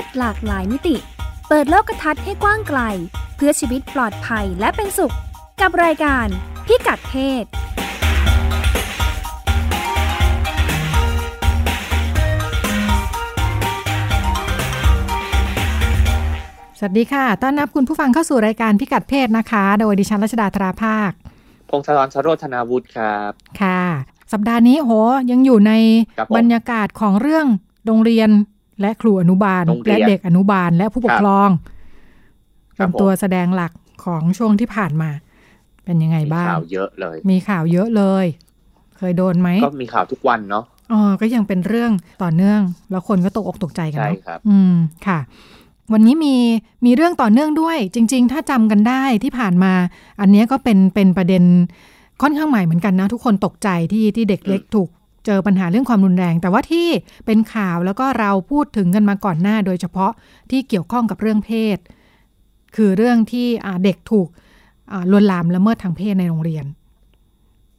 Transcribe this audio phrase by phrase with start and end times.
[0.00, 0.96] ศหลากหลายมิติ
[1.48, 2.80] เปิดโลกทัศน์ให้กว้างไกล
[3.36, 5.14] เพื่อชีวิตปลอดภัยและเป็นสุข
[5.60, 6.26] กับรายการ
[6.66, 7.44] พิกัดเพศ
[16.78, 21.10] สวัสดีค่ะ ต้อนรับคุณผู้ฟังเข้าสู่รายการพิกัดเพศนะคะ โดยดิฉันรัชดาธราภาค
[21.70, 23.30] พงศธรสโรธนาวุฒิครับ
[23.60, 23.82] ค่ะ
[24.32, 24.92] สัปดาห์นี้โห
[25.30, 25.72] ยังอยู่ใน
[26.18, 27.46] ครับผมบรรยากาศของเรื่อง
[27.86, 28.28] โรงเรียน
[28.80, 31.48] และครูอนุบาลโรงเรีและยนเด็กอนุบาลและผู้ปกครอง
[32.78, 33.72] ครัเป็บนผมตัวแสดงหลัก
[34.04, 35.10] ของช่วงที่ผ่านมา
[35.84, 38.26] เป็นยังไงมีบ้างข่าวเยอะเลย มีข่าวเยอะเลย
[38.96, 44.74] เคยโดนไหมก็มีข่าวทุกวันเนาะอ๋อก็ยังเป็นเรื่องต่อเนื่อง แล้วคนก็ตกอกตกใจกันใช่เนาะครับ อืม
[45.06, 45.18] ค่ะ
[45.92, 46.34] วันนี้มี
[46.84, 49.72] มีเรื่องต่อเนื่องด้วย จริง ๆ ถ้าจำกันได้ที่ผ่านมา
[50.20, 51.44] อันเนี้ยก็เป็นเป็นประเด็น
[52.22, 56.88] ค่อนข้างใหม่เหมือนกันนะ ทุกคนตกใจที่ที่เด็กเล็กถูกเจอปัญหาเรื่องความรุนแรง แต่ว่าที่
[57.26, 60.12] เป็นข่าวแล้วก็เราพูดถึงกันมาก่อนหน้า โดยเฉพาะ
[60.50, 61.78] ที่เกี่ยวข้องกับเรื่องเพศ
[62.76, 64.28] คือเรื่องที่อ่าเด็กถูก
[64.92, 66.64] อ่าลวนลามละเมิดทางเพศในโรงเรียน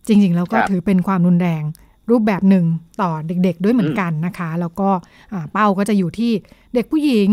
[0.07, 1.63] จริงๆ แล้วก็ครับถือเป็นความรุนแรง
[2.09, 2.65] รูปแบบหนึ่ง
[3.01, 4.89] ต่อเด็กๆ ด้วยเหมือนกันนะคะ แล้วก็
[5.33, 6.31] อ่าเป้าก็จะอยู่ที่
[6.73, 7.29] เด็กผู้หญิง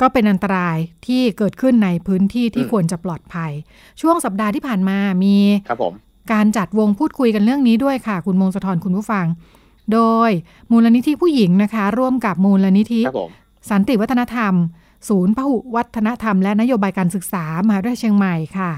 [0.00, 3.52] ก็เป็นอันตรายที่เกิดขึ้นในพื้นที่ที่อืมควรจะปลอดภัย
[4.00, 5.36] ช่วงสัปดาห์ที่ผ่านมามี
[5.68, 5.94] ครับผม
[6.32, 9.26] การจัดวงพูดคุยกันเรื่องนี้ด้วยค่ะ คุณมงสะทรคุณผู้ฟัง
[9.92, 10.30] โดย
[10.70, 13.30] มูลนิธิผู้หญิงนะคะ ร่วมกับมูลนิธิครับผม
[13.70, 14.54] สันติวัฒนธรรม
[15.08, 18.72] ศูนย์พหุวัฒนธรรม และนโยบายการศึกษามหาวิทยาลัยเชียงใหม่ค่ะ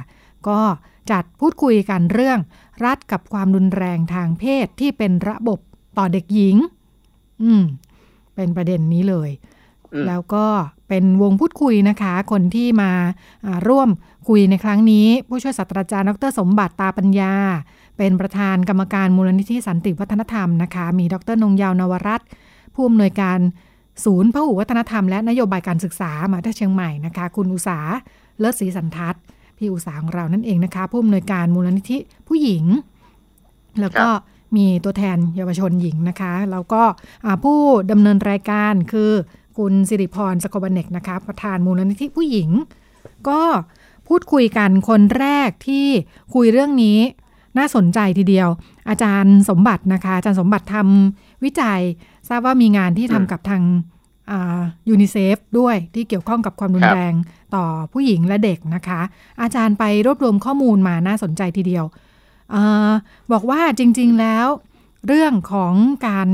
[0.48, 0.60] ก็
[1.10, 2.38] จัดพูดคุยกันเรื่อง
[2.84, 5.58] รัฐกับความรุนแรงทางเพศที่เป็นระบบ
[5.98, 6.56] ต่อเด็กหญิง
[7.42, 7.62] อืม
[8.34, 9.51] เป็นประเด็นนี้เลยอืม
[10.06, 10.46] แล้วก็
[10.88, 12.90] เป็นวงพูดคุยนะคะ คนที่มา
[13.46, 13.88] อ่าร่วม
[14.28, 17.34] คุยในครั้งนี้ ผู้ช่วยศาสตราจารย์ดร สมบัติตาปัญญา
[17.98, 22.28] เป็นประธานกรรมการมูลนิธิสันติวัฒนธรรมนะคะ มีดรนงยาวนวรัตน์
[22.74, 23.38] ผู้อำนวยการ
[24.04, 27.78] ศูนย์พหุวัฒนธรรมและนโยบายการศึกษามหาวิทยาลัยเชียงใหม่นะคะ คุณอุสา
[28.38, 29.22] เลิศศรีสันทัศน์
[29.56, 31.98] พี่อุสาของเรานั่นเองนะคะ ผู้อำนวยการมูลนิธิ
[32.28, 32.64] ผู้หญิง
[33.80, 34.08] แล้วก็
[34.56, 36.82] มีตัวแทนเยาวชนหญิงนะคะ แล้วก็
[37.24, 37.58] อ่าผู้
[37.90, 39.10] ดำเนินรายการคือ
[39.58, 42.48] คุณสิริพรสโครบาเนคนะคะประธานมูลนิธิผู้หญิง
[43.28, 43.42] ก็
[44.08, 45.86] พูดคุยกันคนแรกที่
[46.34, 46.98] คุยเรื่องนี้
[47.58, 48.48] น่าสนใจทีเดียว
[48.88, 51.80] อาจารย์สมบัตินะคะ อาจารย์สมบัติทำวิจัย
[52.28, 53.62] ทราบว่ามีงานที่อืมทำกับทาง
[54.88, 57.14] ยูนิเซฟด้วยที่เกี่ยวข้องกับความรุนครับแรง
[57.54, 59.00] ต่อผู้หญิงและเด็กนะคะ
[59.42, 61.84] อาจารย์ไปรวบรวมข้อมูลมาน่าสนใจทีเดียว
[62.50, 62.56] เอ
[62.88, 62.90] อ
[63.32, 64.46] บอกว่าจริง ๆแล้ว
[65.06, 65.74] เรื่องของ
[66.06, 66.28] การ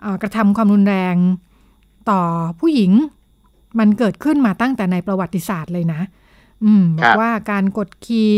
[0.00, 1.16] เอ่อกระทำความรุนแรง
[2.10, 2.22] ต่อ
[2.60, 2.92] ผู้หญิง
[3.78, 6.00] มันเกิดขึ้นมาตั้งแต่ในประวัติศาสตร์เลยนะ
[6.64, 8.32] อืมบครัอบกว่าการกดขี่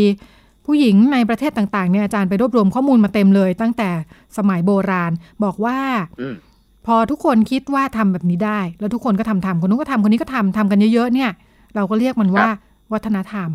[0.65, 3.89] ผู้หญิงในประเทศต่างๆเนี่ยอาจารย์ไปรวบรวมข้อมูลมาเต็มเลย ตั้งแต่
[4.37, 5.11] สมัยโบราณ
[5.43, 5.77] บอกว่า
[6.21, 6.35] อืม
[6.85, 11.31] พอทุกคนคิดว่าทำแบบนี้ได้ แล้วทุกคนก็ทำทำคนนู้นก็ทำคนนี้ก็ทำทำกันเยอะๆเนี่ย
[11.75, 12.47] เราก็เรียกมันว่า
[12.93, 13.49] วัฒนธรรม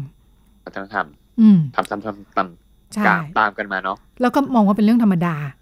[0.66, 1.06] วัฒนธรรม
[1.40, 2.48] อืมทำทำทำตาม
[2.94, 5.54] ใช่ตามตามกันมาเนาะแล้วก็มองว่าเป็นเรื่องธรรมดาครับ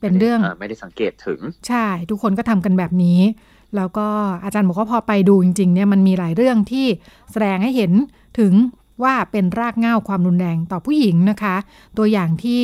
[0.00, 3.20] เป็นเรื่องไม่ได้สังเกตถึง ใช่ ทุกคนก็ทำกันแบบนี้
[3.76, 4.08] แล้วก็
[4.44, 6.86] อาจารย์บอกว่าพอไปดูจริงๆเนี่ยมันมีหลายเรื่องที่
[7.32, 7.92] แสดงให้เห็น
[8.38, 8.52] ถึง
[9.02, 11.56] ว่าเป็นรากเหง้าความรุนแรงต่อผู้หญิงนะคะ
[11.98, 12.62] ตัวอย่างที่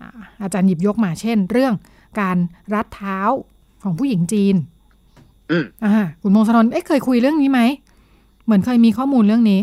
[0.00, 0.10] อ่า
[0.42, 1.74] อาจารย์หยิบยกมาเช่น เรื่อง
[2.20, 2.36] การ
[2.74, 3.18] รัดเท้า
[3.82, 4.54] ของผู้หญิงจีน
[5.50, 7.60] อืมอ่าคุณมงคลนเอ๊ะเคยคุยเรื่องนี้ไหม
[8.44, 9.60] เหมือนเคยมีข้อมูลเรื่องนี้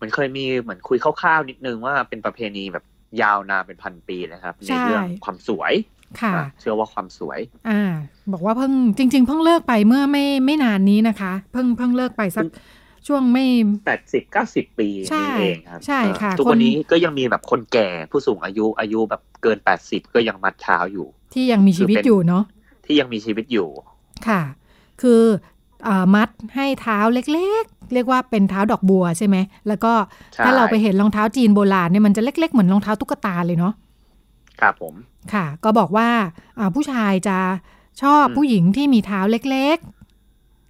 [0.00, 2.84] มันเคยมีเหมือนคุยคร่าวๆนิดนึงว่าเป็นประเพณีแบบ
[3.22, 5.72] ยาวนานเป็นพันปีนะครับ ในใช่เรื่องความสวย
[6.20, 7.38] ค่ะอะ เชื่อว่าความสวย
[7.68, 7.82] อ่า
[8.32, 12.46] บอกว่าเพิ่งจริง ๆ เพิ่งเลิกไปเมื่อไม่ไม่นานนี้นะคะ เพิ่งเพิ่งเลิกไปสัก
[13.06, 13.44] ช่วงไม่
[13.86, 22.44] แปดสิบเก้าสิบปีใช่นี่เองครับใช่ค่ะเออทุกคนวันนี้ก็ยังมีแบบคนแก่ผู้สูงอายุอายุแบบเกินแปดสิบก็ยังมัดเท้าอยู่ ที่ยังมีชีวิตคือเป็นอยู่เนาะ
[22.84, 23.68] ที่ยังมีชีวิตอยู่
[24.28, 24.42] ค่ะ
[25.02, 25.57] คืออา
[26.14, 29.36] มัดให้เท้าเล็กๆ เรียกว่าเป็นเท้าดอกบัวใช่ไหม
[29.68, 29.92] แล้วก็
[30.34, 33.74] ใช่ถ้าเราไปเห็นรองเท้าจีนโบราณเนี่ยมันจะเล็ก ๆ เหมือนรองเท้าตุ๊กตาเลยเนาะ
[34.60, 34.94] ครับผม
[35.32, 36.08] ค่ะ ก็บอกว่า
[36.58, 37.38] อ่าผู้ชายจะ
[38.02, 39.78] ชอบอืมผู้หญิงที่มีเท้าเล็ก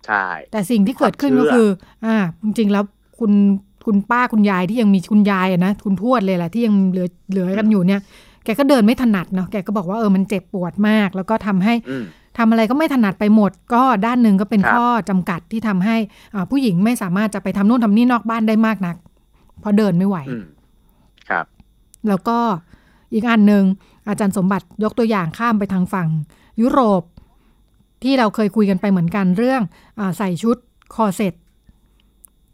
[0.07, 1.69] ใช่ๆแต่สิ่งที่เกิดขึ้นความก็เชื่อคือ
[2.05, 2.85] อ่า จริงๆแล้ว
[3.19, 3.33] คุณ
[3.87, 8.01] คุณป้าคุณยายที่ยังมีคุณยายอะนะคุณทวดเลยแหละที่ยังเหลือเหลือกันอยู่เนี่ย
[8.45, 12.05] แกก็เดินไม่ถนัดเนาะแกก็บอกว่าเออมันเจ็บปวดมาก แล้วก็ทำให้อืม
[12.39, 15.97] ทำอะไรก็ไม่ถนัดไปหมด ก็ด้านหนึ่งก็เป็นครับข้อจำกัดที่ทำให้
[16.35, 18.97] อ่าผู้หญิงไม่สามารถจะไปทำโน่นทำนี่นอกบ้านได้มากนัก
[19.61, 20.45] เพราะเดินไม่ไหวอืม
[21.29, 21.47] ครับ
[22.09, 22.39] แล้วก็
[23.13, 23.65] อีกอันหนึ่ง
[24.09, 26.09] อาจารย์สมบัติยกตัวอย่างข้ามไปทางฝั่ง
[26.61, 27.03] ยุโรป
[28.03, 29.63] ที่เราเคยคุยกันไปเหมือนกันเรื่อง
[29.99, 30.57] อาใส่ชุด
[30.95, 31.35] คอเซ็ต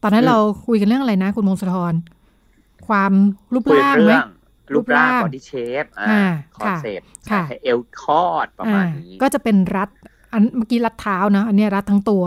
[0.03, 1.95] ตอนนั้นอืมเราคุยกันเรื่องอะไรนะ คุณมงคลธร
[2.89, 3.13] ความ
[3.53, 4.25] รูปคุยร่างเรื่ไหมอง
[4.73, 5.53] รูปร่างรูปร่างบอดี้เช
[5.83, 6.25] ฟอ่า
[6.57, 9.89] คอค่ะเซ็ปค่ะให้เอวคอดประมาณนี้อ่าก็จะเป็นรัด
[10.33, 12.25] อันเมื่อกี้รัดเท้านะ อันเนี้ยรัดทั้งตัว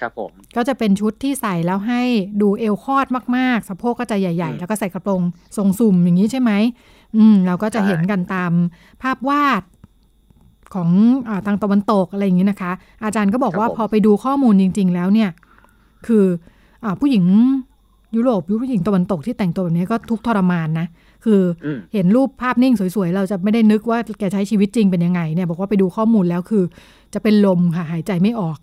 [0.00, 2.02] ครับผม ก็จะเป็นชุดที่ใส่แล้วให้
[2.42, 3.06] ดูเอวคอด
[3.36, 5.22] มากๆ สะโพกก็จะใหญ่อืมๆแล้วก็ใส่กระโปรง
[5.56, 6.52] ทรงสุ่มอย่างนี้ใช่ไหม
[7.16, 8.52] อืม เราก็จะใช่เห็นกันตาม
[9.02, 9.62] ภาพวาด
[10.74, 10.90] ของ
[11.28, 12.72] อาทางตะวันตกอะไรอย่างนี้นะคะ
[13.04, 15.30] อาจารย์ก็บอกว่าพอไปดูข้อมูลจริง ๆ แล้วเนี่ย
[16.06, 16.24] คือ
[16.84, 17.24] อาผู้หญิง
[18.16, 20.86] ยุโรปยุผู้หญิงตะวันตกที่แต่งตัวแบบนี้ก็ทุกข์ทรมานนะ
[21.24, 26.64] คืออืมเห็นรูปภาพนิ่งสวยๆ เราจะไม่ได้นึกว่าแกใช้ชีวิตจริงเป็นยังไงเนี่ยบอกว่าไปดูข้อมูลแล้วคือ
[27.14, 28.58] จะเป็นลมค่ะหายใจไม่ออก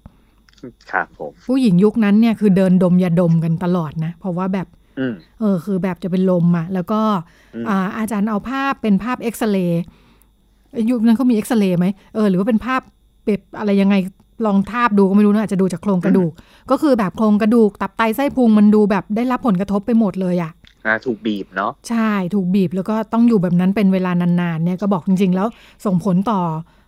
[0.91, 4.67] ครับผมผู้หญิงยุคนั้นเนี่ยคือเดินดมยาดมกันตลอดนะ เพราะว่าแบบ
[4.99, 6.99] อืมเออคือแบบจะเป็นลมอะแล้วก็
[7.55, 9.83] อืมอ่าอาจารย์เอาภาพเป็นภาพเอ็กซเรย์
[10.71, 12.81] เอ้ยยุคนั้นเขามีเอ็กซเรย์ไหมเออหรือว่าเป็นภาพ
[13.23, 13.95] เป็บอะไรยังไง
[14.45, 16.31] ลองทาบดูก็ไม่รู้นะอาจจะดูจากโครงกระดูก
[16.71, 20.51] ก็คือแบบโครงกระดูก ตับไตไส้พุงมันดูแบบได้รับผลกระทบไปหมดเลยอะ
[20.85, 25.47] อ่าถูกบีบเนาะใช่ถูกบีบแล้วก็ต้องอยู่แบบนั้นเป็นเวลานานๆเนี่ยก็บอกจริง ๆ แล้ว
[25.85, 26.39] ส่งผลต่อ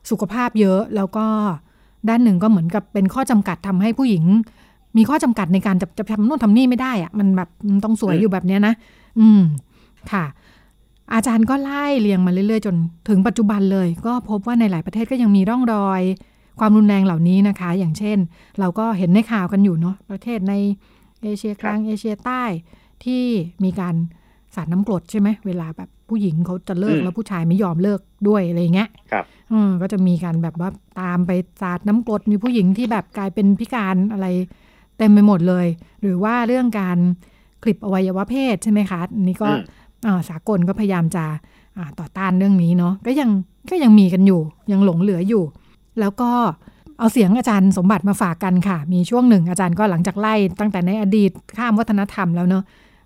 [0.09, 1.25] สุขภาพเยอะแล้วก็
[2.09, 4.24] ด้านหนึ่งก็เหมือนกับเป็นข้อจำกัดทำให้ผู้หญิง
[4.98, 8.74] มีข้อจำกัดในการจะจะทำนู่นทำนี่ไม่ได้อะมันแบบมันต้องสวยอยู่แบบเนี้ยนะ
[9.19, 9.41] อืม
[10.12, 10.25] ค่ะ
[11.13, 12.75] อาจารย์ก็ไล่เรียงมาเรื่อยๆ จน
[13.09, 16.01] ถึงปัจจุบันเลย ก็พบว่าในหลายประเทศก็ยังมีร่องรอย
[16.60, 18.18] ความรุนแรงเหล่านี้นะคะ อย่างเช่น
[18.60, 20.54] เราก็เห็นในข่าวกันอยู่เนาะประเทศใน
[21.24, 22.44] เอเชียกลางเอเชียใต้
[23.04, 23.24] ที่
[23.63, 23.96] มีการ
[24.56, 30.69] สาดน้ำกรดใช่ไหมเวลาแบบผู้หญิงเขาจะเลิกอืมแล้วผู้ชายไม่ยอมเลิกด้วยอะไรอย่างเงี้ยครับอืมก็จะมีการแบบว่า
[31.02, 31.31] ตามไป
[31.62, 34.28] สาดน้ำกรดมีผู้หญิงที่แบบกลายเป็นพิการอะไร
[34.98, 35.68] เต็มไปหมดเลย
[36.01, 36.98] หรือว่าเรื่องการ
[37.63, 39.63] คลิปอวัยวะเพศใช่ไหมคะอันนี่ก็อืม
[40.06, 41.25] อ่าสากลก็พยายามจะ
[41.78, 43.30] อ่าต่อต้านเรื่องนี้เนาะก็ยัง
[43.69, 44.42] ก็ยังมีกันอยู่
[44.72, 45.44] ยังหลงเหลืออยู่
[46.00, 46.31] แล้วก็
[47.00, 52.63] เอาเสียงอาจารย์สมบัติมาฝากกันค่ะ มีช่วงหนึ่งอาจารย์ก็หลังจากไล่ตั้งแต่ในอดีตข้ามวัฒนธรรมแล้วเนาะ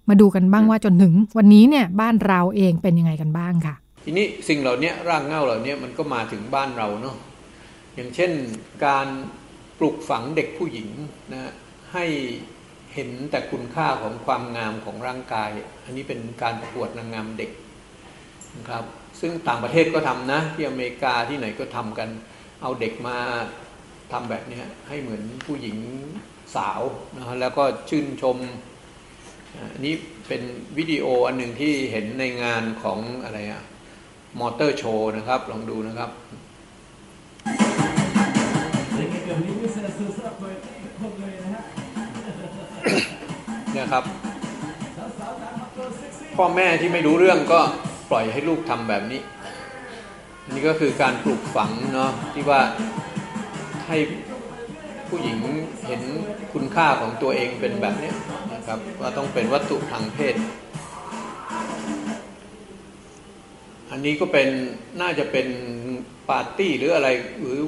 [0.09, 7.15] มาดูกันบ้างว่าจนถึง วันนี้เนี่ยบ้านเราเองเป็นยังไงกันบ้างค่ะ ทีนี้สิ่งเหล่านี้ร่างเง่าเหล่านี้มันก็มาถึงบ้านเราเนาะ
[7.95, 8.31] อย่างเช่น
[8.85, 9.07] การ
[9.79, 10.89] ปลูกฝังเด็กผู้หญิง
[11.33, 11.51] นะ
[11.93, 12.05] ให้
[12.93, 15.49] เห็นแต่คุณค่าของความงามของร่างกาย
[15.83, 17.51] อันนี้เป็นการประกวดนางงามเด็ก
[18.57, 18.83] นะครับ
[19.19, 22.09] ซึ่งต่างประเทศก็ทำนะที่อเมริกาที่ไหนก็ทำกัน
[22.61, 23.17] เอาเด็กมา
[24.11, 25.77] ทำแบบนี้ให้เหมือนผู้หญิง
[26.55, 26.81] สาว
[27.17, 28.37] นะฮะแล้วก็ชื่นชม
[29.73, 29.93] อันนี้
[30.27, 30.41] เป็น
[30.77, 33.63] วิดีโออันหนึ่งที่เห็นในงานของอะไรอะ
[34.39, 36.09] มอเตอร์โชว์นะครับ ลองดูนะครับ
[43.73, 44.03] เนี่ยครับ
[46.35, 47.59] พ่อแม่ที่ไม่รู้เรื่องก็
[48.11, 49.21] ปล่อยให้ลูกทำแบบนี้
[50.49, 52.61] นนี้ก็คือการปลูกฝังเนาะที่ว่า
[53.87, 53.97] ให้
[55.09, 55.37] ผู้หญิง
[55.87, 56.01] เห็น
[56.53, 58.11] คุณค่าของตัวเองเป็นแบบนี้
[58.53, 60.35] นะครับว่าต้องเป็นวัตถุทางเพศ
[63.91, 64.49] อันนี้ก็เป็น
[65.01, 65.47] น่าจะเป็น
[66.29, 67.09] ปาร์ตี้หรืออะไร
[67.39, 67.59] หรือ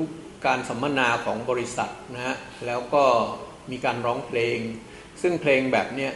[0.45, 2.35] การสัมมนาของบริษัทนะฮะ
[2.67, 3.03] แล้วก็
[3.71, 4.57] มีการร้องเพลง
[5.21, 6.11] ซึ่งเพลงแบบเนี้ย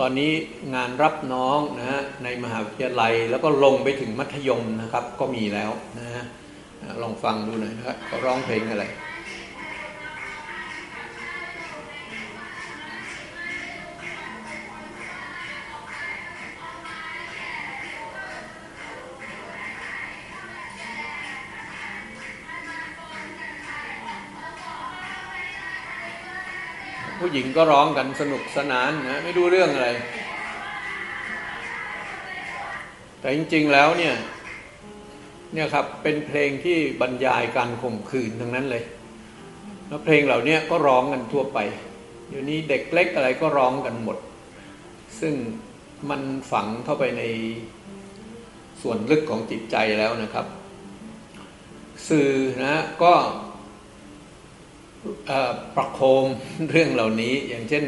[0.00, 0.32] ตอนนี้
[0.74, 6.24] งานรับน้องนะฮะในมหาวิทยาลัยแล้วก็ลงไปถึงมัธยมนะครับก็มีแล้วนะฮะ
[7.02, 8.84] ลองฟังดูหน่อยนะครับเขาร้องเพลงอะไร
[27.38, 29.88] ญิงก็ร้องกันสนุกสนานนะไม่รู้เรื่องอะไร
[33.20, 34.14] แต่จริง ๆแล้วเนี่ย
[35.52, 38.84] เนี่ยครับเป็นเพลงที่บรรยายการข่มขืนทั้งนั้นเลย
[39.88, 41.58] แล้วเพลงเหล่านี้ก็ร้องกันทั่วไป
[42.28, 44.18] เดี๋ยวนี้เด็กเล็กอะไรก็ร้องกันหมด
[45.20, 45.34] ซึ่ง
[46.10, 47.22] มันฝังเข้าไปใน
[48.82, 50.46] ส่วนลึกของจิตใจแล้วนะครับ
[52.08, 52.30] สื่อ
[52.64, 53.12] นะก็
[55.76, 56.26] ประโคม
[56.70, 57.84] เรื่องเหล่านี้ อย่างเช่น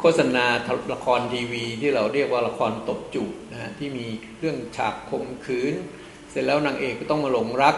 [0.00, 0.46] โฆษณา
[0.92, 4.06] ละครทีวี ที่เราเรียกว่าละครตบจูบนะฮะที่มี
[4.40, 5.74] เรื่องฉากข่มขืน
[6.30, 7.76] เสร็จแล้วนางเอกก็ต้องมาหลงรัก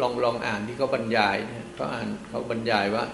[0.00, 1.36] ลองลองอ่านที่เขาบรรยาย
[1.74, 3.04] เขาอ่านเขาบรรยายว่า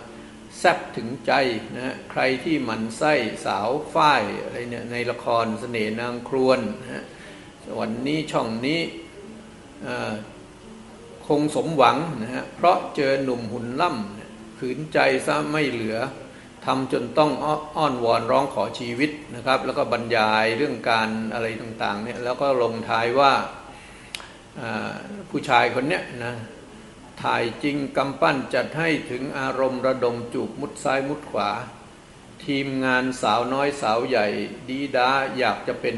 [0.59, 1.33] แซบถึงใจ
[1.75, 3.13] นะฮะใครที่หมันไส้
[3.45, 7.05] สาวฝ้ายอะไรเนี่ยในละครเสน่ห์นางครวนนะฮะ
[7.81, 8.81] วันนี้ช่องนี้
[11.27, 14.20] คงสมหวังนะฮะเพราะเจอหนุ่มหุ่นล่ำน
[14.61, 15.99] ขืนใจซะไม่เหลือ
[16.67, 17.31] ทำจนต้อง
[17.77, 23.33] อ้อนวอนร้องขอชีวิตนะครับ แล้วก็บรรยายเรื่องการอะไรต่างๆเนี่ยแล้วก็ลงท้ายว่า
[25.31, 26.35] ผู้ชายคนเนี้ยนะ
[27.23, 31.51] ถ่ายจริงกำปั้นจัดให้ถึงอารมณ์ระดมจูบมุดซ้ายมุดขวา
[32.45, 34.27] ทีมงานสาวน้อยสาวใหญ่
[34.69, 35.97] ดีด้าอยากจะเป็น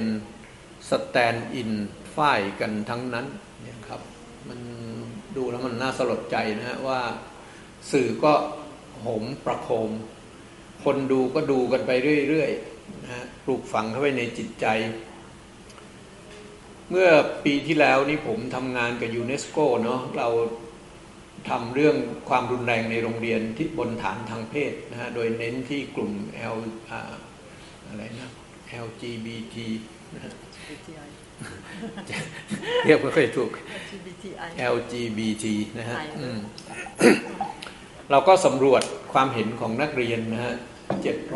[0.90, 1.71] stand-in
[2.14, 3.26] ฝ้ายกันทั้งนั้น
[3.62, 4.00] เนี่ยครับ
[4.49, 4.59] มัน
[5.37, 7.00] ดูแล้วมันน่าสลดใจนะฮะว่า
[7.90, 8.32] สื่อก็
[9.00, 9.90] โหมประโคม
[10.84, 11.90] คนดูก็ดูกันไป
[12.28, 14.66] เรื่อยๆนะปลูกฝังเข้าไปในจิตใจ
[16.90, 17.08] เมื่อ
[17.44, 20.28] ปีที่แล้วนี่ผมทำงานกับยูเนสโกเนาะเรา
[21.48, 21.96] ทำเรื่อง
[22.28, 26.12] ความรุนแรงในโรงเรียนที่บนฐานทางเพศนะฮะโดยเน้นที่กลุ่ม
[26.56, 26.58] L
[27.88, 28.30] อะไรนะ
[28.86, 29.56] LGBT
[30.14, 30.32] นะฮะ
[32.84, 33.50] เรียกไม่ค่อยถูก
[34.74, 35.44] LGBT
[35.78, 35.96] นะฮะ
[38.11, 38.82] เราก็สำรวจ
[39.12, 40.54] ความเห็นของนักเรียนนะฮะ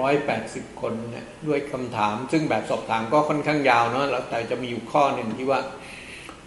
[0.01, 5.61] 780 คนเนี่ยด้วยคำถาม ซึ่งแบบสอบถามก็ค่อนข้างยาวเนาะแต่จะมีอยู่ข้อหนึ่งที่ว่า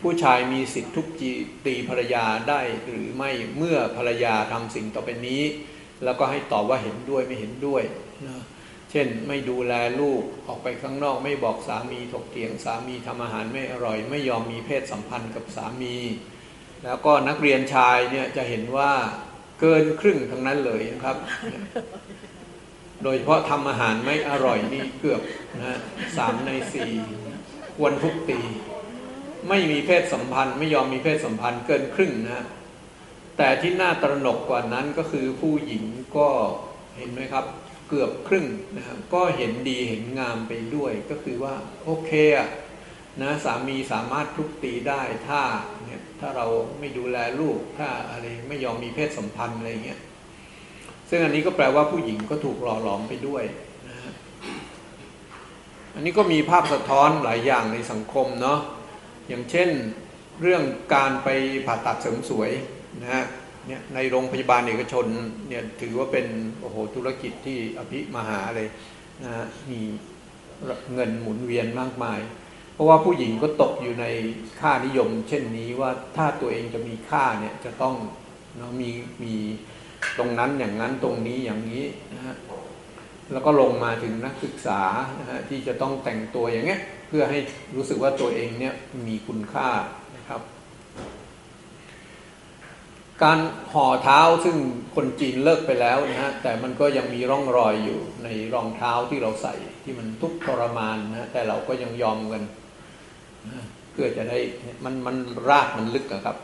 [0.01, 1.07] ผู้ชายมีสิทธิทุบ
[1.65, 5.43] ตีภรรยาได้หรือไม่เมื่อภรรยาทำสิ่งต่อไปนี้
[6.03, 7.83] แล้วก็ให้ตอบว่าเห็นด้วยไม่เห็นด้วย
[8.27, 8.43] นะ
[8.91, 15.95] เช่นไม่ดูแลลูกออกไปข้างนอก ไม่บอกสามีถกเถียงสามีทำอาหารไม่อร่อย ไม่ยอมมีเพศสัมพันธ์กับสามี
[16.85, 18.91] แล้วก็นักเรียนชายเนี่ยจะเห็นว่า
[19.59, 21.17] เกินครึ่งทั้งนั้นเลยนะครับ
[23.03, 25.21] โดยเฉพาะทำอาหารไม่อร่อยนี่เกือบ
[25.57, 25.77] นะ
[26.17, 26.91] สามในสี่
[27.75, 28.39] ควรทุกตี
[29.49, 32.45] ไม่มีเพศสัมพันธ์ ไม่ยอมมีเพศสัมพันธ์เกินครึ่งนะ
[33.37, 35.83] แต่ที่น่าตระหนกกว่านั้นก็คือผู้หญิง
[36.17, 36.27] ก็
[36.97, 37.45] เห็นไหมครับ
[37.89, 42.49] เกือบครึ่งนะครับก็เห็นดีเห็นงามไปด้วย ก็คือว่าโอเคอะ
[43.21, 45.41] นะสามีสามารถทุบตีได้ถ้า
[45.89, 46.47] เนี่ยถ้าเรา
[46.79, 49.99] ไม่ดูแลลูกถ้าอะไรไม่ยอมมีเพศสัมพันธ์อะไรเงี้ย
[51.09, 53.43] ซึ่งอันนี้ก็แปลว่าผู้หญิงก็ถูกหล่อหลอมไปด้วย
[53.87, 53.95] นะ
[55.95, 58.59] อันนี้ก็มีภาพสะท้อนหลายอย่างในสังคมเนาะ
[59.27, 59.69] อย่างเช่น
[60.41, 60.63] เรื่อง
[60.95, 61.29] การไป
[61.65, 62.51] ผ่าตัดเสริมสวย
[63.01, 63.25] นะฮะ
[63.67, 65.05] เนี่ยในโรงพยาบาลเอกชน
[65.49, 66.27] เนี่ยถือว่าเป็น
[66.59, 68.69] โอ้โหธุรกิจที่อภิมหาเลย
[69.23, 69.79] นะมี
[70.93, 72.19] เงินหมุนเวียนมากมาย
[72.79, 74.05] ราะว่าผู้หญิงก็ตกอยู่ใน
[74.59, 77.95] ค่านิยม เช่นนี้ว่าถ้าตัวเองจะมีค่าเนี่ยจะต้อง
[78.57, 78.89] เนาะมี
[79.23, 79.35] มี
[80.17, 82.35] ตรงนั้นอย่างนั้นตรงนี้อย่างนี้นะฮะ
[83.31, 84.81] แล้วก็ลงมาถึงนักศึกษา
[85.19, 87.39] นะฮะที่จะต้องแต่งตัวอย่างเงี้ยเพื่อให้
[87.75, 88.73] รู้สึกว่าตัวเองเนี่ย
[89.07, 89.69] มีคุณค่า
[90.17, 90.41] นะครับ
[93.23, 93.39] การ
[93.71, 94.57] ห่อเท้าซึ่ง
[94.95, 102.43] คนจีนเลิกไปแล้วนะฮะแต่มันก็ยังมีร่องรอยอยู่ในรองเท้าที่เราใส่ที่มันทุกข์ทรมานนะแต่เราก็ยังยอมกัน
[103.91, 104.37] เพื่อจะได้
[104.83, 105.15] มันมัน
[105.49, 106.37] รากมันลึกอะครับ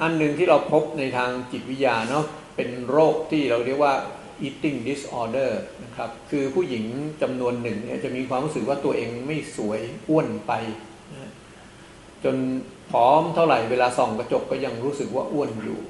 [0.00, 2.24] อันหนึ่งที่เราพบในทางจิตวิทยาเนาะ
[2.56, 3.94] เป็นโรคที่เราเรียกว่า
[4.46, 5.50] eating disorder
[5.84, 6.84] นะครับ คือผู้หญิง
[7.22, 10.52] จำนวนหนึ่งเนี่ยจะมีความรู้สึกว่าตัวเองไม่สวยอ้วนไป
[11.14, 11.30] นะ
[12.24, 12.36] จน
[12.90, 15.80] ผอมเท่าไหร่เวลาส่องกระจกก็ยังรู้สึกว่าอ้วนอยู่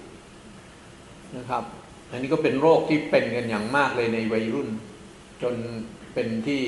[1.36, 1.64] นะครับ
[2.10, 4.68] อันนี้ก็เป็นโรคที่เป็นกันอย่างมากเลยในวัยรุ่น
[5.42, 5.54] จน
[6.14, 6.62] เป็นที่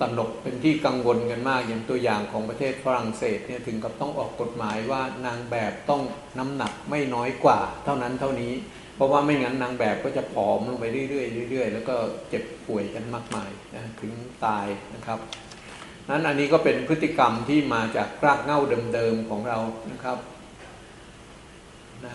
[0.00, 6.02] ตนกเป็นที่กังวลกันมากอย่างตัวอย่างของประเทศฝรั่งเศสเนี่ยถึงกับต้องออกกฎหมายว่านางแบบต้อง
[6.38, 8.52] น้ำหนักไม่น้อยกว่า เท่านั้นเท่านี้
[8.96, 11.94] เพราะว่าไม่งั้นนางแบบก็จะผอมลงไปเรื่อยๆเรื่อยๆ แล้วก็
[12.28, 14.12] เจ็บป่วยกันมากมายนะถึง
[14.44, 15.18] ตายนะครับ
[16.08, 18.60] นั้นอันนี้ก็เป็นพฤติกรรมที่มาจากรากเหง้า
[18.94, 19.58] เดิมๆของเรา
[19.92, 20.18] นะครับ
[22.04, 22.14] นะ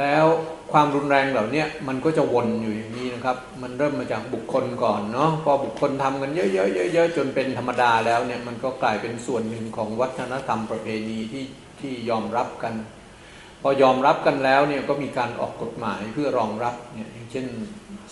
[0.00, 0.24] แล้ว
[0.72, 11.44] ความรุนแรงเหล่านี้มันก็จะวนอยู่อย่างนี้นะครับ มันเริ่มมาจากบุคคลก่อนเนาะพอบุคคลทำกันเยอะๆเยอะๆจนเป็นธรรมดาแล้วเนี่ยมันก็กลายเป็นส่วนหนึ่งของวัฒนธรรมประเพณีที่
[11.80, 12.74] ที่ยอมรับกัน
[13.62, 17.46] พอยอมรับกันแล้วเนี่ยก็มีการออกกฎหมายเพื่อรองรับเนี่ยอย่างเช่น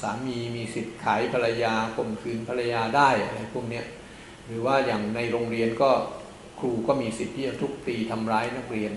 [0.03, 3.85] สามีมีสิทธิ์ขายภรรยาข่มขืนภรรยาได้อะไรพวกเนี้ย
[4.47, 5.91] หรือว่าอย่างในโรงเรียนก็
[6.59, 8.93] ครูก็มีสิทธิ์ที่จะทุบตีทำร้ายนักเรียน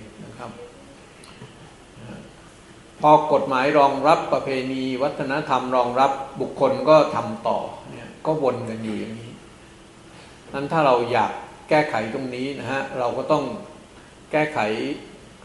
[3.02, 6.12] พอกฎหมายรองรับประเพณี วัฒนธรรมรองรับ
[6.42, 7.60] บุคคลก็ทำต่อ
[7.90, 9.32] เนี่ยก็วนกันอยู่อย่างนี้
[10.54, 11.32] นั้นถ้าเราอยาก
[11.70, 13.44] แก้ไขตรงนี้นะฮะเราก็ต้อง
[14.32, 14.60] แก้ไข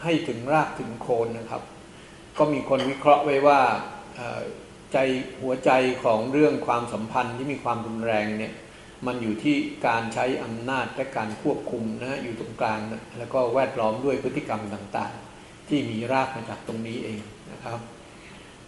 [0.03, 1.61] ให้ถึงรากถึงโคนนะครับ
[2.37, 3.59] ก็มีคนวิเคราะห์ไว้ว่า
[4.93, 4.97] ใจ
[5.41, 5.71] หัวใจ
[6.03, 8.53] ของเรื่องความสัมพันธ์ที่มีความรุนแรงเนี่ย
[9.05, 9.55] มันอยู่ที่
[9.87, 17.21] การใช้อำนาจและการควบคุมนะอยู่ตรงกลางนะแล้วก็แวดล้อมด้วยพฤติกรรมต่างๆ ที่มีรากมาจากตรงนี้เอง
[17.61, 17.81] นะครับ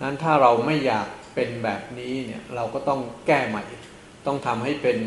[0.01, 3.63] นั้นถ้าเราไม่อยากเป็นแบบนี้เนี่ยเราก็ต้องแก้ใหม่
[4.27, 4.97] ต้องทำให้เป็น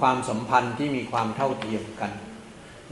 [0.00, 2.12] ความสัมพันธ์ที่มีความเท่าเทียมกัน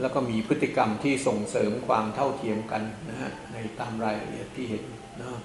[0.01, 4.83] แล้วก็มีพฤติกรรมที่ส่งเสริมความเท่าเทียมกันนะฮะในตามรายละเอียดที่เห็น
[5.21, 5.39] นะ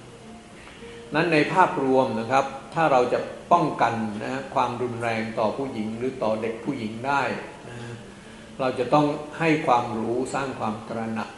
[1.15, 3.19] นั้นในภาพรวมนะครับ ถ้าเราจะ
[3.51, 7.23] ป้องกันนะความรุนแรงต่อผู้หญิงหรือต่อเด็กผู้หญิงได้
[7.69, 7.77] นะ
[8.59, 9.05] เราจะต้อง
[9.39, 11.29] ให้ความรู้สร้างความตระหนัก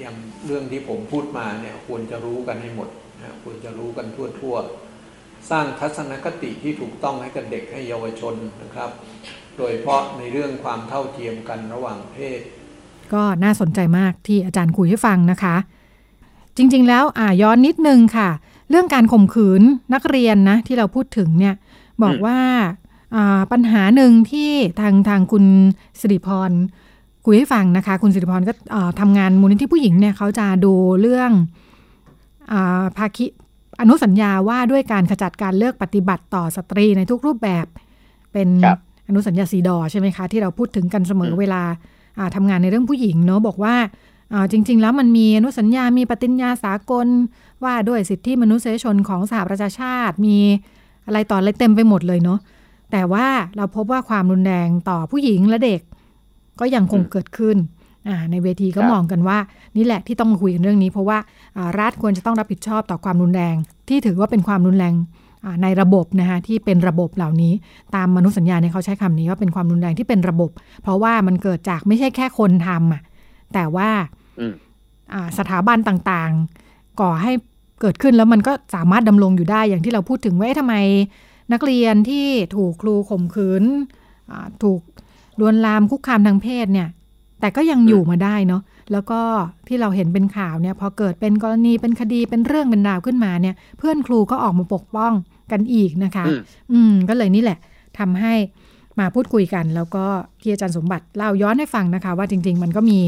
[0.00, 2.88] อย่างเรื่องที่ผมพูดมาเนี่ยควรจะรู้กันให้หมด
[3.20, 4.06] นะควรจะรู้กัน
[4.40, 8.90] ทั่วๆ สร้างทัศนคติที่ถูกต้องให้กับเด็กให้เยาวชนนะครับ
[9.58, 12.40] โดยเพราะในเรื่องความเท่าเทียมกันระหว่างเพศ
[13.12, 15.56] ก็น่าสนใจมากที่อาจารย์คุยให้ฟังนะคะ
[16.56, 18.30] จริงๆแล้วอ่าย้อนนิดนึงค่ะ
[18.70, 19.62] เรื่องการข่มขืน
[19.94, 21.54] นักเรียนนะที่เราพูดถึงเนี่ย
[22.02, 22.40] บอกว่า
[23.52, 25.44] ปัญหาหนึ่งที่ทางทางคุณ
[26.00, 26.50] สิริพร
[27.24, 28.52] คุยให้ฟังนะคะ คุณสิริพรก็
[29.00, 31.30] ทำงานมูลนิธิผู้หญิงเนี่ยเขาจะดูเรื่อง
[32.52, 32.54] อ
[32.96, 33.26] ภาคิ
[33.80, 37.66] อนุสัญญาว่าด้วยการขจัดการเลิกปฏิบัติต่อสตรีในทุกรูปแบบ
[38.32, 38.48] เป็น
[39.08, 41.62] อนุสัญญาสีดอใช่ไหมคะ ที่เราพูดถึงกันเสมอเวลา
[42.36, 43.76] ทำงานในเรื่องผู้หญิงเนาะบอกว่า
[44.52, 47.06] จริง ๆ แล้วมันมีอนุสัญญา มีปฏิญญาสากล
[47.64, 50.36] ว่าด้วยสิทธิมนุษยชนของสหประชาชาติ มี
[51.06, 52.38] อะไรต่ออะไรเต็มไปหมดเลยเนาะ
[52.92, 55.80] แต่ว่าเราพบว่าความรุนแรงต่อผู้หญิงและเด็ก
[56.60, 57.56] ก็ยังคงเกิดขึ้น
[58.30, 59.38] ในเวทีก็มองกันว่า
[59.76, 61.18] นี่แหละที่ต้องคุยกันเรื่องนี้ เพราะว่า
[61.80, 63.54] รัฐควรจะต้องรับผิดชอบต่อความรุนแรง
[63.88, 64.94] ที่ถือว่าเป็นความรุนแรง
[65.62, 67.52] ในระบบนะคะที่เป็นระบบเหล่านี้
[67.94, 70.50] ตามมนุษยสัญญาเนี่ยเขาใช้คำนี้ว่าเป็นความรุนแรงที่เป็นระบบ
[70.82, 73.02] เพราะว่ามันเกิดจากไม่ใช่แค่คนทำอะ
[73.54, 73.88] แต่ว่า
[75.38, 77.32] สถาบันต่างๆ ก่อให้
[77.80, 80.74] เกิดขึ้นแล้วมันก็สามารถดำรงอยู่ได้อย่างที่เราพูดถึงว่าทำไม
[81.52, 82.26] นักเรียนที่
[82.56, 83.64] ถูกครูข่มขืน
[84.62, 84.80] ถูก
[85.40, 86.88] ลวนลามคุกคามทางเพศเนี่ย
[87.40, 89.20] แต่ก็ยังอยู่มาได้เนาะแล้วก็
[89.68, 95.12] ที่เราเห็นเป็นข่าวเนี่ยพอเกิดเป็นกรณีเป็นคดีเป็นเรื่องเป็นราวขึ้นมาเนี่ย เพื่อนครูก็ออกมาปกป้อง
[95.52, 96.24] กันอีกนะคะ
[96.72, 97.58] อืมก็เลยนี่แหละ
[97.98, 98.34] ทำให้
[98.98, 100.04] มาพูดคุยกัน แล้วก็
[100.40, 102.98] ที่อาจารย์สมบัติเล่าย้อนให้ฟังนะคะ ว่าจริง ๆ มันก็มี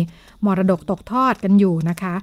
[0.46, 2.14] มรดกตกทอดกันอยู่นะคะ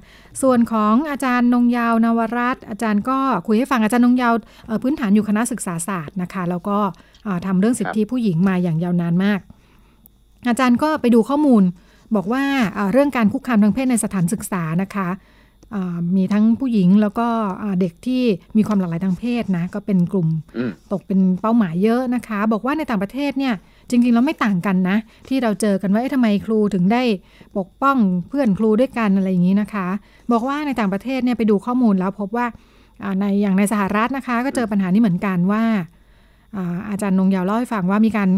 [0.42, 4.34] ส่วนของอาจารย์นงยาวนวรัตอาจารย์ก็คุยให้ฟังอาจารย์นงยาว
[4.82, 6.78] พื้นฐานอยู่คณะศึกษาศาสตร์นะคะ แล้วก็
[7.46, 9.40] ทำเรื่องสิทธิผู้หญิงมาอย่างยาวนานมาก
[10.48, 11.62] อาจารย์ก็ไปดูข้อมูล
[12.16, 12.42] บอกว่า
[12.92, 15.08] เรื่องการคุกคามทางเพศในสถานศึกษานะคะ
[16.16, 17.26] มีทั้งผู้หญิงแล้วก็
[17.80, 18.22] เด็กที่
[18.56, 20.28] มีความหลากหลายทางเพศนะ ก็เป็นกลุ่ม
[20.92, 23.54] ตกเป็นเป้าหมายเยอะนะคะ บอกว่าในต่างประเทศเนี่ย
[23.90, 24.96] จริงๆแล้วไม่ต่างกันนะ
[25.28, 27.02] ที่เราเจอกันว่าทำไมครูถึงได้
[27.58, 27.96] ปกป้อง
[28.28, 29.86] เพื่อนครูด้วยกันอะไรอย่างนี้นะคะ
[30.32, 32.46] บอกว่าในต่างประเทศเนี่ยไปดูข้อมูลแล้วพบว่า
[33.20, 35.62] ในอย่างในสหรัฐนะคะ ก็เจอปัญหานี้เหมือนกันว่า
[36.90, 38.30] อาจารย์นงยาวเล่าให้ฟังว่ามีการ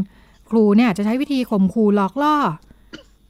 [0.52, 2.36] ครูเนี่ยจะใช้วิธีข่มขู่หลอกล่อ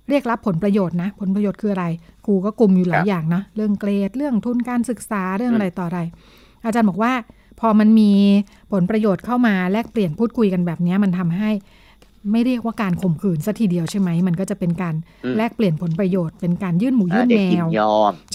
[0.08, 1.86] เรียกรับผลประโยชน์นะ ผลประโยชน์คืออะไร
[2.26, 6.00] ครูก็กลุ่มอยู่หลายอย่างนะ เรื่องเกรด เรื่องทุนการศึกษา เรื่องอะไรต่ออะไร
[6.64, 7.12] อาจารย์บอกว่า
[7.60, 8.12] พอมันมี
[8.72, 11.50] ผลประโยชน์เข้ามาแลกเปลี่ยนพูดคุยกันแบบนี้มันทำให้
[12.32, 14.94] ไม่เรียกว่าการข่มขืนสัทีเดียวใช่ไหม มันก็จะเป็นการ
[15.36, 17.66] แลกเปลี่ยนผลประโยชน์ เป็นการยื่นหมูยื่นแมว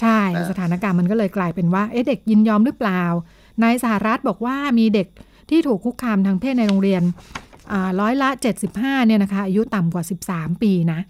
[0.00, 0.20] ใช่
[0.50, 3.02] สถานการณ์มันก็เลยกลายเป็นว่า เอ๊ะเด็กยินยอมหรือเปล่า
[3.62, 5.08] ในสหรัฐบอกว่ามีเด็ก
[5.50, 7.02] ที่ถูกคุกคามทางเพศในโรงเรียน
[8.00, 8.28] ร้อยละ
[8.68, 11.00] 75เนี่ยนะคะอายุต่ำกว่า 13 ปีนะ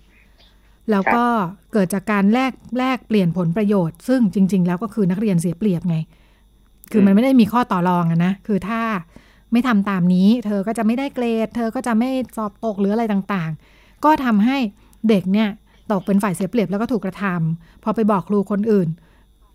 [0.90, 1.24] แล้วก็
[1.72, 5.96] เกิดจากการแลกแลกเปลี่ยนผลประโยชน์ ซึ่งจริง ๆ แล้วก็คือนักเรียนเสียเปรียบไง
[6.92, 8.80] คือมันไม่ได้มีข้อต่อรองอะนะ คือถ้า
[9.52, 14.56] ไม่ทำตามนี้ เธอก็จะไม่ได้เกรด เธอก็จะไม่สอบตกหรืออะไรต่างๆ ก็ทำให้
[15.08, 15.48] เด็กเนี่ย
[15.92, 18.88] ตกเป็นฝ่ายเสียเปรียบแล้วก็ถูกกระทำพอไปบอกครูคนอื่น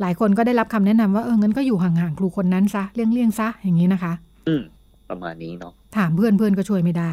[0.02, 4.14] หลายคนก็ได้รับคำแนะนำว่าเอองั้นก็อยู่ห่างๆครูคนนั้นซะเลี่ยงๆซะอย่างนี้นะคะ
[4.48, 4.64] อืม
[5.10, 7.12] ประมาณนี้เนาะ ถามเพื่อนเพื่อนก็ช่วยไม่ได้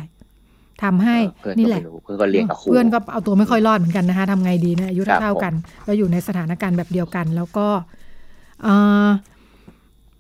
[0.82, 1.16] ทำให้
[1.58, 5.52] นี่แหละ เพื่อนก็เลี้ยงกับครูเพื่อนก็เอาตัวไม่ค่อยรอดเหมือนกันนะคะทำไงดีเนี่ยอายุเท่ากัน
[5.86, 7.66] ก็อยู่ในสถานการณ์แบบเดียวกัน แล้วก็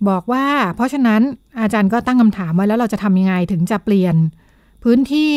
[0.08, 0.46] บอกว่า
[0.76, 1.20] เพราะฉะนั้น
[1.60, 4.16] อาจารย์ก็ตั้งคำถามไว้แล้วเราจะทำยังไงถึงจะเปลี่ยน
[4.84, 5.32] พื้นที่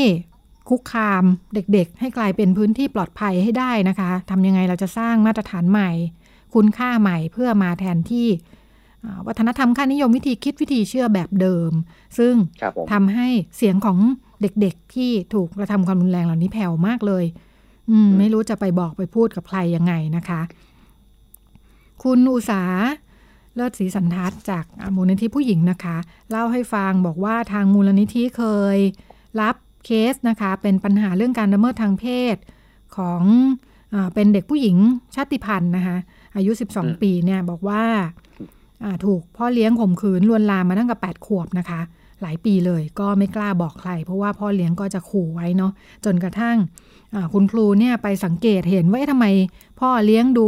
[0.69, 5.89] คุกคามเด็กๆ ให้กลายเป็นพื้นที่ปลอดภัยให้ได้นะคะทำยังไงเราจะสร้างมาตรฐานใหม่
[6.55, 8.27] คุณค่าใหม่เพื่อมาแทนที่
[9.27, 11.71] วัฒนธรรมค่านิยมวิธีคิดวิธีเชื่อแบบเดิม
[12.17, 12.33] ซึ่ง
[12.91, 13.97] ทำให้เสียงของ
[14.41, 17.25] เด็กๆที่ถูกกระทำความรุนแรงเหล่านี้แผ่วมากเลย
[17.89, 20.41] อืม ไม่รู้จะไปบอกไปพูดกับใครยังไงนะคะ
[22.03, 22.63] คุณอุสา
[23.55, 25.97] เลิศศรีสันทัศจากมูลนิธิผู้หญิงนะคะ
[26.31, 28.43] เล่าให้ฟังบอกว่าทางมูลนิธิเค
[28.75, 28.77] ย
[29.41, 32.35] รับเคสนะคะ เป็นปัญหาเรื่องการละเมิดทางเพศ
[32.97, 33.21] ของ
[33.93, 34.77] อเป็นเด็กผู้หญิง
[35.15, 35.97] ชาติพันธุ์นะคะ
[36.35, 37.83] อายุ 12 ปีเนี่ยบอกว่า
[39.05, 41.81] ถูกพ่อเลี้ยงข่มขืนลวนลามมาตั้งแต่8ขวบนะคะ
[42.21, 45.71] หลายปีเลยก็ไม่กล้าบอกใคร เพราะว่าพ่อเลี้ยงก็จะขู่ไว้เนาะ
[46.05, 46.57] จนกระทั่ง
[47.33, 49.25] คุณครูเนี่ยไปสังเกตเห็นว่าทำไม
[49.79, 50.47] พ่อเลี้ยงดู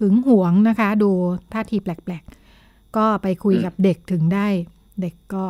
[0.00, 1.10] หึงหวงนะคะ ดู
[1.52, 4.46] ท่าทีแปลกๆ ก็ไปคุยกับเด็กถึงได้
[5.00, 5.44] เด็กก็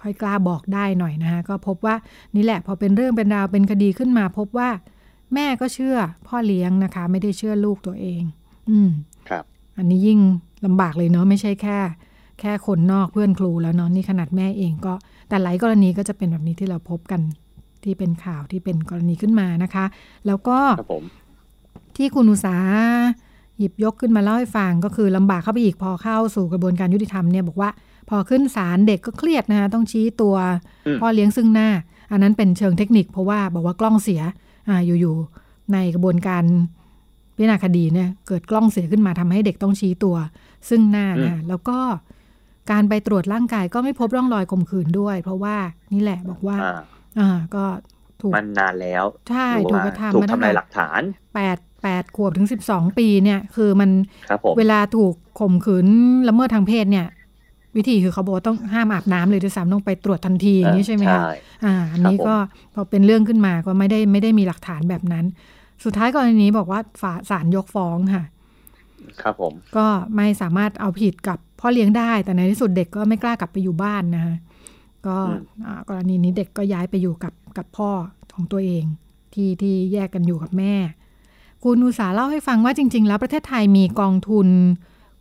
[0.00, 1.96] ค่อยกล้าบอกได้หน่อยนะคะก็พบว่า
[2.36, 4.70] นี่แหละพอเป็นเรื่องเป็นราวเป็นคดีขึ้นมา พบว่า
[5.34, 8.22] แม่ก็เชื่อพ่อเลี้ยงนะคะ ไม่ได้เชื่อลูกตัวเอง
[8.70, 8.90] อืม
[9.28, 9.44] ครับ
[9.78, 10.20] อันนี้ยิ่ง
[10.64, 11.78] ลำบากเลยเนาะไม่ใช่แค่
[12.40, 14.94] แค่คนนอกเพื่อนครูแล้วเนาะนี่ขนาดแม่เองก็
[15.28, 17.20] แต่หลายกรณีก็จะเป็นแบบนี้ที่เราพบกัน
[17.84, 19.84] ที่เป็นข่าวที่เป็นกรณีขึ้นมานะคะ
[20.26, 20.58] แล้วก็
[21.96, 22.56] ที่คุณอุสา
[23.58, 27.70] หยิบยกขึ้นมาเล่าให้ฟังก็คือลำบากเข้าไปอีกพอเข้าสู่กระบวนการยุติธรรมเนี่ยบอกว่า
[28.08, 30.36] พอขึ้นศาลเด็กก็เครียดนะคะต้องชี้ตัว
[31.00, 31.68] พ่อเลี้ยงซึ่งหน้า
[32.12, 34.22] อันนั้นเป็นเชิงเทคนิคเพราะว่าบอกว่ากล้องเสีย
[34.68, 36.44] อ่าอยู่ๆในกระบวนการ
[37.36, 40.16] พิจารณาคดีเนี่ยเกิดกล้องเสียขึ้นมาทำให้เด็กต้องชี้ตัว
[40.68, 41.78] ซึ่งหน้าอืนะมแล้วก็
[42.70, 45.56] การไปตรวจร่างกายก็ไม่พบร่องรอยข่มขืนด้วย เพราะว่า
[45.92, 46.80] นี่แหละบอกว่าอ่า
[47.18, 47.64] อ่าก็
[48.20, 51.02] ถูกมันนานแล้ว ใช่หรือถูกว่ากระทำถูกมาตั้งทำลายหแต่ลักฐาน
[51.34, 53.90] แปดแปดขวบถึงสิบสองปีเนี่ย คือมัน
[54.28, 55.86] ครับผมเวลาถูกข่มขืน
[56.28, 57.06] ละเมิดทางเพศเนี่ย
[57.76, 61.32] วิธีคือเขาบอกว่าต้องห้ามอาบน้ำเลยด้วยซ้ำต้องไปตรวจทันทีอย่างนี้ใช่ไหมคะใช่
[61.64, 62.36] อ่า อันนี้ครับผมก็
[62.74, 65.24] พอเป็นเรื่องขึ้นมาก็ไม่ได้ไม่ได้มีหลักฐานแบบนั้น
[65.84, 68.24] สุดท้ายกรณีนี้บอกว่าฝาศาลยกฟ้องค่ะ
[69.22, 69.86] ครับผม ก็
[70.16, 74.36] ไม่สามารถเอาผิดกับพ่อเลี้ยงได้ แต่ในที่สุดเด็กก็ไม่กล้ากลับไปอยู่บ้านนะคะ
[75.06, 75.16] ก็
[75.88, 77.90] กรณีนี้เด็กก็ย้ายไปอยู่กับกับพ่อ
[78.34, 78.84] ของตัวเอง
[79.34, 80.74] ที่ที่แยกกันอยู่กับแม่
[81.64, 84.48] คุณอุสาเล่าให้ฟังว่าจริง ๆ แล้วประเทศไทยมีกองทุน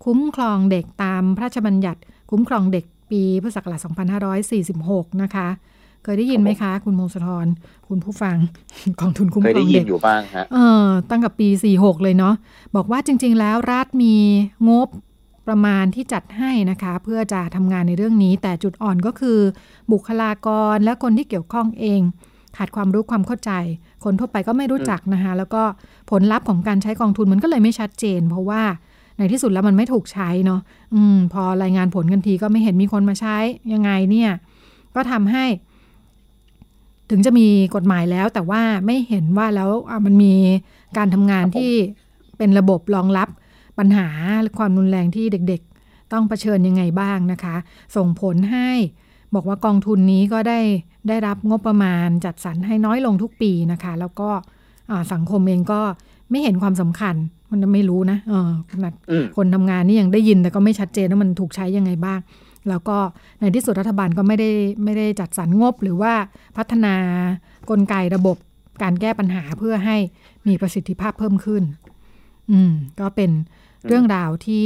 [0.05, 3.79] คุ้มครองเด็กตามพระราชบัญญัติ คุ้มครองเด็กปีพุทธศักราช
[4.71, 5.47] 2546 นะคะ
[6.03, 7.47] เคยได้ยินไหมคะ คุณมงคลธร
[7.87, 8.37] คุณผู้ฟัง
[9.01, 12.35] กองทุนคุ้มเคยครได้องยิเด็นกอยู่บ้างฮะเออตั้งแต่ปี 46 เลยเนาะ
[12.75, 14.15] บอกว่าจริง ๆ แล้วรัฐมี
[14.69, 14.87] งบ
[15.47, 19.39] ประมาณที่จัดให้นะคะ เพื่อจะทำงานในเรื่องนี้ แต่จุดอ่อนก็คือ
[19.91, 22.01] บุคลากรและคนที่เกี่ยวข้องเอง
[22.57, 23.51] ขาดความรู้ความเข้าใจ
[24.03, 25.63] คนทั่วไปก็ไม่รู้จักนะคะ แล้วก็
[26.09, 28.61] ผลลัพธ์ของการใช้กองทุนมันก็เลยไม่ชัดเจน เพราะว่า
[29.17, 30.61] ในที่สุดแล้วมันไม่ถูกใช้เนาะ
[30.93, 33.37] อืม พอรายงานผลกันทีก็ไม่เห็นมีคนมาใช้
[33.73, 34.31] ยังไงเนี่ย
[34.95, 35.45] ก็ทำให้
[37.09, 40.33] ถึงจะมีกฎหมายแล้ว แต่ว่าไม่เห็นว่าแล้วอะมันมี
[40.97, 41.73] การทำงานครับผมที่
[42.37, 43.29] เป็นระบบรองรับ
[43.79, 44.07] ปัญหา
[44.57, 47.55] ความรุนแรงที่เด็กๆ ต้องเผชิญยังไงบ้างนะคะ
[47.95, 48.69] ส่งผลให้
[49.35, 50.59] บอกว่ากองทุนนี้ก็ได้
[51.07, 54.29] ได้รับงบประมาณจัดสรรให้น้อยลงทุกปีนะคะ แล้วก็
[54.91, 55.81] อ่าสังคมเองก็
[56.29, 57.15] ไม่เห็นความสำคัญ
[57.51, 62.19] มันไม่รู้นะเออขนาดอืมคนทำงานนี่ยังได้ยินแต่ก็ไม่ชัดเจนว่ามันถูกใช้ยังไงบ้าง
[62.69, 62.97] แล้วก็
[63.39, 64.49] ในที่สุดรัฐบาลก็ไม่ได้
[64.83, 66.13] ไม่ได้จัดสรรงบหรือว่า
[66.57, 66.95] พัฒนา
[67.69, 68.37] กลไกระบบ
[68.83, 69.97] การแก้ปัญหาเพื่อให้
[70.47, 71.63] มีประสิทธิภาพเพิ่มขึ้น
[72.51, 73.31] อืม ก็เป็น
[73.87, 74.65] เรื่องราวที่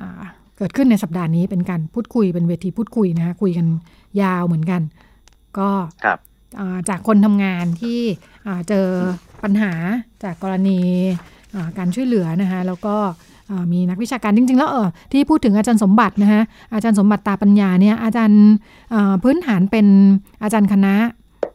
[0.00, 0.22] อ่า
[0.58, 3.66] เกิดขึ้นในสัปดาห์นี้เป็นการพูดคุยเป็นเวทีพูดคุยนะคะคุยกัน
[4.22, 4.82] ยาวเหมือนกัน
[5.58, 5.70] ก็
[6.04, 6.18] ครับ
[6.60, 8.00] อ่าจากคนทำงานที่
[8.46, 8.86] อ่าเจอ
[9.42, 9.72] ปัญหา
[10.22, 10.80] จากกรณี
[11.54, 13.12] อ่าการช่วยเหลือนะคะแล้วก็อ่า
[13.72, 16.42] มีนักวิชาการจริง ๆ แล้วเออที่พูดถึงอาจารย์สมบัตินะคะ
[16.74, 18.42] อาจารย์สมบัติตาปัญญาเนี่ยอาจารย์
[18.94, 19.86] อ่าพื้นฐานเป็น
[20.42, 20.94] อาจารย์คณะ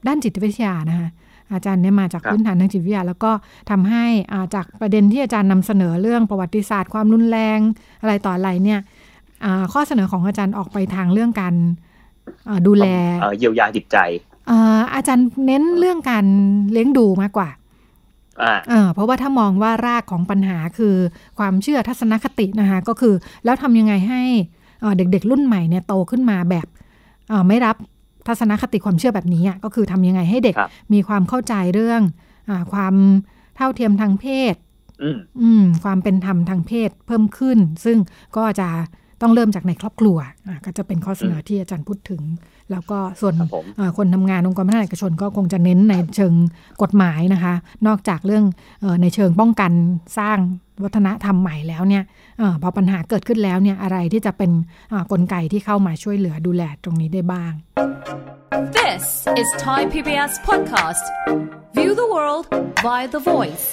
[0.08, 1.10] ด้านจิตวิทยานะคะ
[1.54, 3.32] อาจารย์เนี่ยมาจากครับพื้นฐานทางจิตวิทยา แล้วก็
[3.70, 7.60] ทำให้อ่าจากประเด็นที่อาจารย์นำเสนอเรื่องประวัติศาสตร์ ความรุนแรง
[8.02, 8.80] อะไรต่ออะไรเนี่ย
[9.46, 11.56] อ่าข้อเสนอของอาจารย์ออกไปทางเรื่องการ
[12.50, 12.86] อ่าดูแล
[13.22, 13.98] เอ่อเยียวยาจิตใจ
[14.48, 16.26] เอ่ออาจารย์เน้นเรื่องการ
[16.72, 17.50] เลี้ยงดูมากกว่า
[18.44, 20.96] อ่าเออเพราะว่าถ้ามองว่ารากของปัญหาคือ
[21.38, 23.14] ความเชื่อทัศนคตินะคะก็คือ
[23.46, 24.24] แล้วทำยังไงให้
[24.82, 26.68] เอ่อเด็กๆ รุ่นใหม่เนี่ยโตขึ้นมาแบบ
[27.30, 27.76] เอ่อไม่รับ
[28.28, 32.02] ทัศนคติความเชื่อแบบนี้อะก็คือทำยังไงให้เด็กครับมีความเข้าใจเรื่อง
[32.50, 32.94] อาความ
[33.56, 34.56] เท่าเทียมทางเพศ
[35.04, 37.98] อืมอืมความเป็นธรรมทางเพศเพิ่มขึ้น ซึ่ง
[38.38, 38.70] ก็จะ
[39.22, 42.22] ต้องเริ่มจากในครอบครัวอะก็จะเป็นข้อเสนอที่อาจารย์พูดถึง
[42.71, 46.35] แล้วก็ส่วน ครับผม เอ่อคนทำงานองค์กรพัฒนาเอกชนก็คงจะเน้นในเชิง
[46.83, 47.55] กฎหมายนะคะ
[47.87, 48.45] นอกจากเรื่อง
[48.81, 49.73] เออในเชิงป้องกัน
[50.19, 50.39] สร้าง
[50.85, 52.05] วัฒนธรรมใหม่แล้วเนี่ย
[52.39, 54.51] เออพอปัญหาเกิดขึ้นแล้วเนี่ยอะไรที่จะเป็น
[54.93, 57.53] อ่ากลไกที่เข้ามาช่วยเหลือดูแลตรงนี้ได้บ้าง
[58.79, 59.05] This
[59.41, 61.05] is Thai PBS podcast.
[61.77, 62.45] View the world
[62.85, 63.67] via the voice.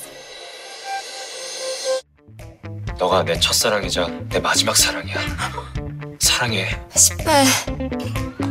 [3.00, 5.18] 너가 내 첫사랑이자 내 마지막 사랑이야.
[6.20, 6.68] 사랑해.
[6.96, 8.45] 10배.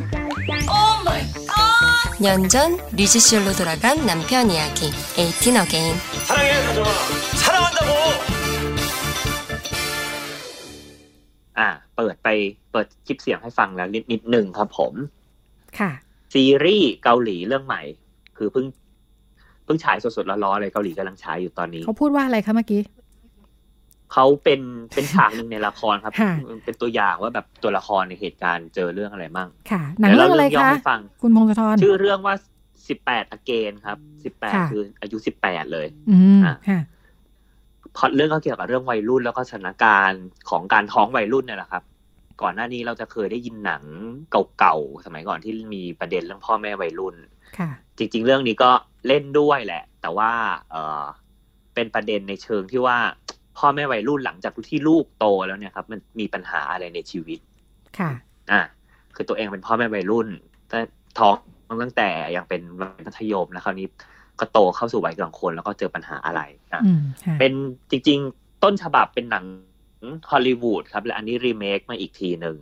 [2.21, 4.91] 년전 류지쇼로 돌아간 남편 이야기.
[5.17, 5.97] 18 어게인.
[6.29, 6.91] 사랑해, 가정아.
[7.43, 7.91] 사랑한다고.
[11.59, 12.29] อ่า เปิดไป
[12.73, 14.95] เปิดคลิปเสียงให้ฟังแล้วนิดนิดหนึ่งครับผม
[15.79, 15.91] ค่ะ
[16.35, 17.83] ซีรีส์เกาหลีเรื่องใหม่
[18.39, 18.67] คือเพิ่ง
[19.65, 22.81] เพิ่งฉายสดๆร้อนๆเลยเกาหลีกำลังฉายอยู่ตอนนี้ เขาพูดว่าอะไรคะเมื่อกี้
[24.14, 24.62] เขาเป็น
[24.94, 26.34] เป็นฉากหนึ่งในละครครับค่ะ
[26.66, 32.36] เป็นตัวอย่างว่าแบบตัวละครในเหตุการณ์เจอเรื่องอะไรมั่งค่ะ หนังเรื่องอะไรดี๋ยวคะเาเรื่องย่อให้ฟังคุณพงศธรชื่อเรื่องว่า
[32.88, 36.82] สิบแปดอเกนครับสิบแปดค่ะคืออายุสิบแปดเลยอืมอะค่ะ
[37.98, 41.84] พล็อตเรื่องก็เกี่ยวกับเรื่องวัยรุ่นแล้วก็สถานการณ์ของการท้องวัยรุ่นเนี่ยแหละครับ
[42.42, 43.84] ก่อนหน้านี้เราจะเคยได้ยินหนัง
[44.60, 47.16] เก่าๆสมัยก่อนที่มีประเด็นเรื่องพ่อแม่วัยรุ่น
[47.58, 48.72] ค่ะ จริง ๆ เรื่องนี้ก็
[49.08, 50.32] เล่นด้วยแหละ แต่ว่า
[50.72, 51.06] เออ
[51.76, 52.98] เป็นประเด็นในเชิงที่ว่า
[53.58, 57.40] พ่อแม่วัยรุ่นหลังจากที่ลูกโตแล้วเนี่ยครับมันมีปัญหาอะไรในชีวิต
[58.00, 58.12] ค่ะ
[58.52, 58.62] อะ
[59.16, 60.28] คือตัวเองเป็นพ่อแม่วัยรุ่น
[60.70, 60.80] แต่
[61.20, 61.36] ท้อง
[61.82, 63.88] ตั้งแต่ยังเป็นวัยมัธยมแล้วคราวนี้
[64.40, 66.42] ก็โตเข้าสู่วัยกลางคนแล้วก็เจอปัญหาอะไร
[66.74, 67.54] อะอืมค่ะเป็น
[67.90, 69.46] จริง ๆ ต้นฉบับเป็นหนัง
[70.32, 72.58] ฮอลลีวูดครับ และอันนี้รีเมคมาอีกทีหนึ่ง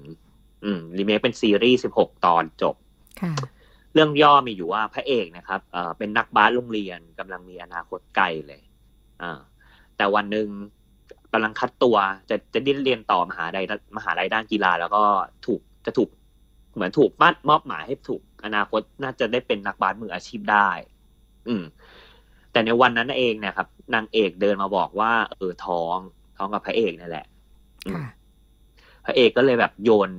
[0.64, 2.76] อืมรีเมคเป็นซีรีส์สิบหกตอนจบ
[3.22, 3.34] ค่ะ
[3.94, 8.62] เรื่องย่อมีอยู่ว่าพระเอกนะครับเอ่อเป็นนักบาสโรงเรียนกำลังมีอนาคตไกลเลย
[9.22, 9.40] อ่า
[9.98, 10.48] แต่วันหนึ่ง
[11.34, 11.96] กำลังคัดตัว
[12.30, 13.66] จะจะได้เรียนต่อมหาลัย
[13.98, 15.04] มหาลัยด้านกีฬา แล้วก็
[15.46, 16.10] ถูกจะถูก
[16.74, 20.70] เหมือนถูกมัดมอบหมายให้ถูกอนาคตน่าจะได้เป็นนักบาสมืออาชีพได้
[21.48, 21.64] อืม
[22.52, 25.98] แต่ในวันนั้นเองเนี่ยครับนางเอกเดินมาบอกว่า เออท้อง
[26.38, 27.26] ท้องกับพระเอกนั่นแหละ
[27.86, 28.06] อืมค่ะ
[29.06, 30.10] พระเอกก็เลยแบบโยน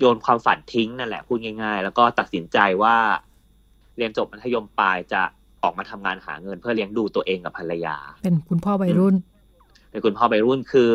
[0.00, 2.96] โยนความฝันทิ้งนั่นแหละพูดง่าย ๆ แล้วก็ตัดสินใจว่า
[3.96, 5.22] เรียนจบมัธยมปลายจะ
[5.62, 9.14] ออกมาทำงานหาเงินเพื่อเลี้ยงดูตัวเองกับภรรยา เป็นคุณพ่อวัยรุ่น
[9.92, 10.92] เป็นคุณพ่อวัยรุ่นคือ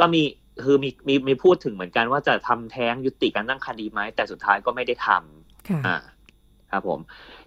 [0.00, 0.22] ก็มี
[0.64, 5.96] คือมีมีมีพูดถึงเหมือนกันว่าจะทำแท้งยุติการตั้งครรภ์ดีไหมแต่สุดท้ายก็ไม่ได้ทำค่ะอ่า
[6.70, 7.00] ครับผม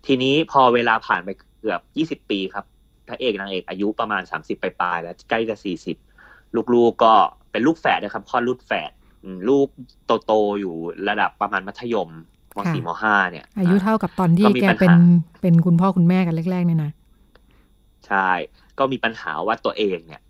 [0.06, 2.66] ทีนี้พอเวลาผ่านไปเกือบยี่สิบปีครับ
[3.08, 5.98] พระเอกนางเอกอายุประมาณสามสิบปลายๆแล้วใกล้จะสี่สิบ
[6.74, 7.14] ลูกๆก็
[7.52, 8.92] เป็นลูกแฝดนะครับคลอดลูกแฝด
[9.24, 9.68] อืมลูก
[10.26, 10.76] โตๆอยู่
[11.10, 12.10] ระดับประมาณมัธยม
[12.56, 14.94] มสี่ค่ะมห้าเนี่ย อายุเท่ากับตอนที่ก็มีแกปัญหาเป็น
[15.42, 16.92] เป็นคุณพ่อคุณแม่กันแรกๆเนี่ยนะ
[18.08, 18.30] ใช่
[18.80, 20.22] ก็มีปัญหาว่าตัวเองเนี่ย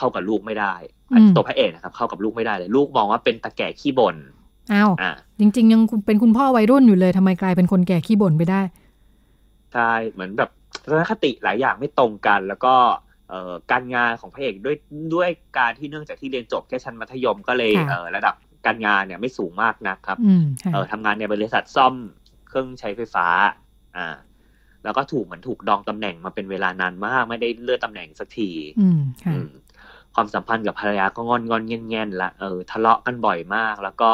[0.00, 0.74] เข้ากับลูกไม่ได้
[1.12, 4.16] อืมตัวพระเอกนะครับ เข้ากับลูกไม่ได้เลย ลูกมองว่าเป็นตะแก่ขี้บ่น
[4.72, 5.10] อ้าวอ่า
[5.40, 8.60] จริง ๆ ยังเป็นคุณพ่อวัยรุ่นอยู่เลยทำไมกลายเป็นคนแก่ขี้บ่นไปได้
[9.74, 10.50] ใช่เหมือนแบบ
[10.84, 12.74] ทัศนคติหลายอย่างไม่ตรงกัน แล้วก็
[13.28, 14.76] เอ่อการงานของพระเอกด้วย
[15.14, 18.34] ด้วยการที่เนื่องจากที่เรียนจบแค่ชั้นมัธยมก็เลยค่ะเอ่อระดับ
[18.66, 21.94] การงานเนี่ยไม่สูงมากนะครับอืมค่ะเออทำงานในบริษัทซ่อม
[22.48, 23.26] เครื่องใช้ไฟฟ้า
[23.96, 24.16] อ่า
[24.84, 28.88] แล้วก็ถูกเหมือนถูกดองตำแหน่งมาเป็นเวลานานมาก ไม่ได้เลื่อนตำแหน่งสักที อื
[29.46, 29.48] ม
[30.16, 34.10] ค่ะอืมความสัมพันธ์กับภรรยาก็งอนงอนเงียนเงียนๆละเออทะเลาะกันบ่อยมาก แล้วก็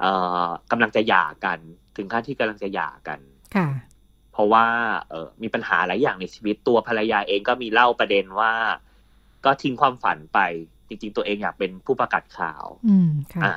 [0.00, 0.10] เอ่
[0.44, 1.58] อกำลังจะหย่ากัน
[1.96, 3.20] ถึงขั้นที่กำลังจะหย่ากัน
[3.56, 3.68] ค่ะ
[4.32, 4.64] เพราะว่า
[5.10, 8.52] เออมีปัญหาหลายอย่างในชีวิตตัวภรรยาเองก็มีเล่าประเด็นว่า
[9.44, 10.38] ก็ทิ้งความฝันไป
[10.88, 13.54] จริง ๆ ตัวเองอยากเป็นผู้ประกาศข่าว อืมค่ะอ่า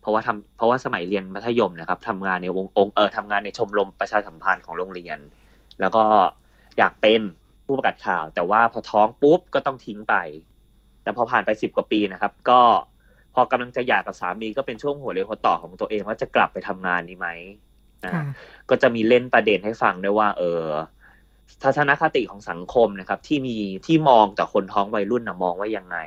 [0.00, 5.18] เพราะว่าทำเพราะว่าสมัยเรียนมัธยมนะครับทำงานในวงองค์เออทำงานในชมรมประชาสัมพันธ์ของโรงเรียน
[5.80, 6.04] แล้วก็
[6.78, 7.20] อยากเป็น
[7.66, 10.14] ผู้ประกาศข่าว แต่ว่าพอท้องปุ๊บก็ต้องทิ้งไป
[11.02, 12.60] แต่พอผ่านไปสิบกว่าปีนะครับ ก็
[13.34, 17.28] พอกำลังจะหย่ากับสามีก็เป็นช่วงหัวเรียวหัวต่อของตัวเองว่าจะกลับไปทำงานนี้ไหม
[18.04, 18.22] อ่าค่ะ
[18.70, 20.64] ก็จะมีเล่นประเด็นให้ฟังด้วยว่า เออ
[21.62, 25.98] ทัศนคติของสังคมนะครับ ที่มีที่มองแต่คนท้องวัยรุ่นนะมองว่ายังไง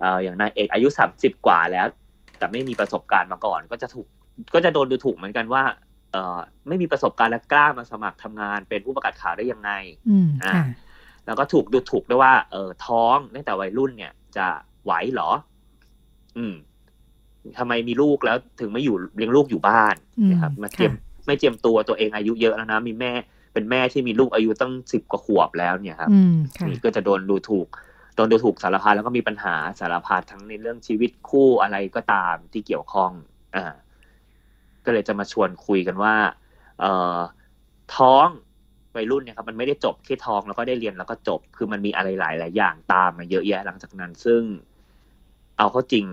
[0.00, 1.86] เอ่ออย่างนายเอกอายุสามสิบกว่าแล้ว
[2.38, 4.06] แต่ไม่มีประสบการณ์มาก่อน ก็จะถูก
[4.54, 5.62] ก็จะโดนดูถูกเหมือนกันว่า
[6.12, 9.70] เออไม่มีประสบการณ์และกล้ามาสมัครทำงานเป็นผู้ประกาศข่าวได้ยังไง
[10.08, 10.64] อืมอ่าค่ะ
[11.26, 14.46] แล้วก็ถูกดูถูกด้วยว่า เออท้องตั้งแต่วัยรุ่นเนี่ย จะ
[14.84, 15.30] ไหวเหรอ
[16.38, 16.54] อืม
[17.58, 20.92] ทำไมมีลูกแล้วถึงไม่อยู่เลี้ยงลูกอยู่บ้านอืมนะครับมาเตรียม
[21.26, 23.12] ไม่เตรียมตัวตัวเองอายุเยอะแล้วนะมีแม่
[23.52, 27.66] เป็นแม่ที่มีลูกอายุตั้งสิบกว่าขวบแล้วเนี่ยครับอืมค่ะนี่ก็จะโดนดูถูก
[28.16, 33.10] โดนดูถูกสารพัดแล้วก็มีปัญหาสารพัดทั้งในเรื่องชีวิตคู่อะไรก็ตามที่เกี่ยวข้อง
[33.56, 33.74] อ่า
[34.84, 36.14] ก็เลยจะมาชวนคุยกันว่า
[36.80, 37.18] เอ่อ
[37.96, 38.28] ท้อง
[38.96, 44.42] วัยรุ่นเนี่ยครับมันไม่ได้จบแค่ท้องแล้วก็ได้เรียนแล้วก็จบ คือมันมีอะไรหลายหลายอย่างตามมาเยอะแยะหลังจากนั้น ซึ่ง
[45.58, 46.04] เอาเข้าจริง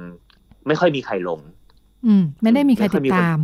[0.67, 1.39] ไม่ค่อยมีใครลง
[2.05, 3.39] อืม ไม่ได้มีใครไม่ค่ติอยดมีคนตาม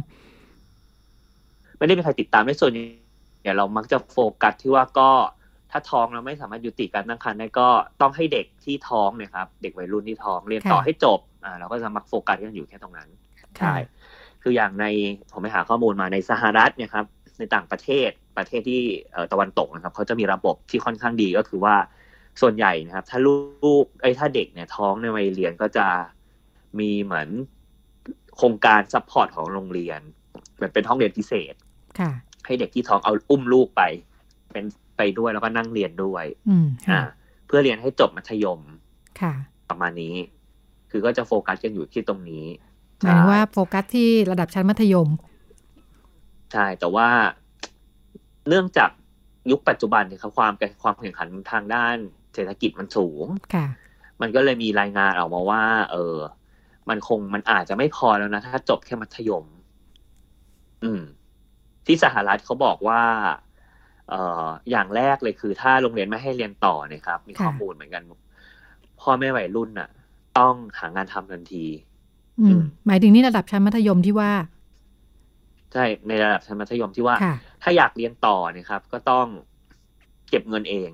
[1.77, 5.09] ไม่ได้มีใครติดตามไม่ส่วนใหญ่เรามักจะโฟกัสที่ว่าก็
[5.71, 7.67] ถ้าท้องแล้วไม่สามารถยุติการตั้งครรภ์ได้ก็
[8.01, 13.75] ต้องให้เด็กที่ท้องเนี่ยครับเด็กวัยรุ่นที่ท้องเรียนต่อค่ะให้จบอ่าเราก็จะมักโฟกัสกันอยู่แค่ตรงนั้นค่ะใช่
[14.41, 14.85] คืออย่างใน
[15.31, 17.05] ผมไปหาข้อมูลมาในสหรัฐเนี่ยครับ
[17.39, 21.75] ในต่างประเทศ ประเทศที่เอ่อตะวันตกนะครับเขาจะมีระบบที่ค่อนข้างดีก็คือว่า
[22.41, 25.87] ส่วนใหญ่นะครับ ถ้าลูกไอ้ยถ้าเด็กเนี่ยท้องในวัยเรียนก็จะ
[26.79, 27.27] มีเหมือน
[28.35, 29.99] โครงการ support ของโรงเรียน
[30.55, 31.53] เหมือนเป็นห้องเรียนพิเศษ
[31.99, 32.11] ค่ะ
[32.45, 33.81] ให้เด็กที่ท้องเอาอุ้มลูกไป
[34.51, 34.65] เป็น
[34.97, 37.13] ไปด้วยแล้วก็นั่งเรียนด้วยอืมอ่าค่ะ
[37.47, 38.59] เพื่อเรียนให้จบมัธยม
[39.21, 39.33] ค่ะ
[39.69, 40.15] ประมาณนี้
[40.91, 42.45] คือก็จะโฟกัสกันอยู่ที่ตรงนี้
[42.99, 45.09] หมายถึงว่าโฟกัสที่ระดับชั้นมัธยม
[46.51, 47.07] ใช่ แต่ว่า
[48.49, 48.89] เนื่องจาก
[49.51, 50.53] ยุคปัจจุบันเนี่ยครับความ
[50.83, 51.95] ความแข่งขันทางด้าน
[52.33, 53.67] เศรษฐกิจมันสูงค่ะ
[54.21, 56.17] มันก็เลยมีรายงานออกมาว่า เออ
[56.89, 59.45] มันคงมันอาจจะไม่พอแล้วนะ ถ้าจบแค่มัธยม
[60.83, 61.01] อืม
[61.85, 63.01] ที่สหรัฐเขาบอกว่า
[64.09, 68.03] เอ่อ อย่างแรกเลยคือ ถ้าโรงเรียนไม่ให้เรียนต่อเนี่ยครับ มีค่ะข้อมูลเหมือนกัน
[69.01, 69.89] พ่อแม่วัยรุ่นน่ะ
[70.37, 71.65] ต้องหางานทำทันที
[72.39, 74.31] อือืมมหมายถึงนี่ระดับชั้นมัธยมที่ว่า
[75.73, 77.35] ใช่ ในระดับชั้นมัธยมที่ว่าค่ะ
[77.67, 79.27] ถ้าอยากเรียนต่อเนี่ยครับ ก็ต้อง
[80.29, 80.89] เก็บเงินเอง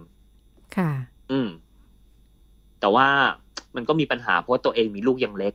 [0.78, 0.92] ค่ะ
[1.32, 1.50] อืม
[2.80, 3.08] แต่ว่า
[3.76, 5.54] มันก็มีปัญหาเพราะว่าตัวเองมีลูกยังเล็ก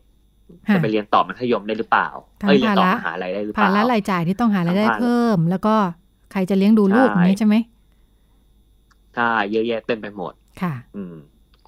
[0.68, 2.09] ค่ะจะไปเรียนต่อมัธยมได้หรือเปล่า
[2.40, 5.74] ทั้งเอ้ยเรียนต่อภาระมหาลัยได้หรือเปภาล่าระรายจ่ายที่ต้องหารายได้ภาระเพิ่ม แล้วก็
[6.33, 7.57] ใครจะเลี้ยงดูลูกใช่อย่างนี้ใช่ไหม
[9.16, 11.14] ใช่เยอะแยะเต็มไปหมด ค่ะ อืม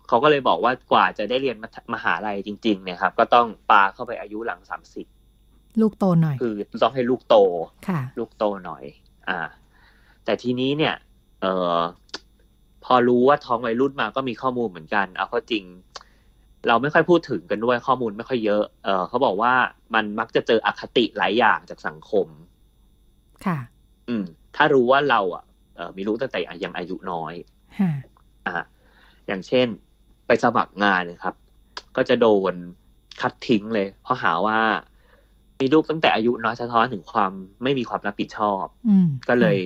[0.08, 5.06] เขาก็เลยบอกว่ากว่าจะได้เรียนมมหาลัยจริง ๆ เนี่ยครับ ก็ต้องปาเข้าไปอายุหลังสามสิบ
[5.80, 7.36] ลูกโตหน่อย คือต้องให้ลูกโต
[7.88, 8.84] ค่ะ ลูกโตหน่อย
[9.28, 9.38] อ่า
[10.24, 10.94] แต่ทีนี้เนี่ย
[11.40, 11.46] เอ
[11.78, 11.80] อ
[12.84, 15.64] พพอรู้ว่าท้องวัยรุ่นมาก็มีข้อมูลเหมือนกัน เอาเข้าจริง
[16.68, 19.52] เราไม่ค่อยพูดถึงกันด้วยข้อมูลไม่ค่อยเยอะ เออเขาบอกว่า
[19.94, 22.26] มันมักจะเจออคติหลายอย่างจากสังคม
[23.46, 23.58] ค่ะ
[24.08, 24.24] อืม
[24.56, 25.44] ถ้ารู้ว่าเราอะ
[25.76, 27.34] เออมีลูกตั้งแต่ยังอายุน้อย
[27.78, 27.90] ฮะ
[28.46, 28.54] อ่า
[29.26, 29.66] อย่างเช่น
[30.26, 31.34] ไปสมัครงานนะครับ
[31.96, 32.54] ก็จะโดน
[33.20, 34.60] คัดทิ้งเลย เพราะหาว่า
[35.60, 39.58] มีลูกตั้งแต่อายุน้อยสะท้อนถึงความไม่มีความรับผิดชอบอืมก็เลย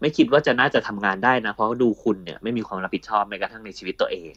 [0.00, 4.32] ไม่คิดว่าจะน่าจะทำงานได้นะ เพราะดูคุณเนี่ยไม่มีความรับผิดชอบแม้กระทั่งในชีวิตตัวเอง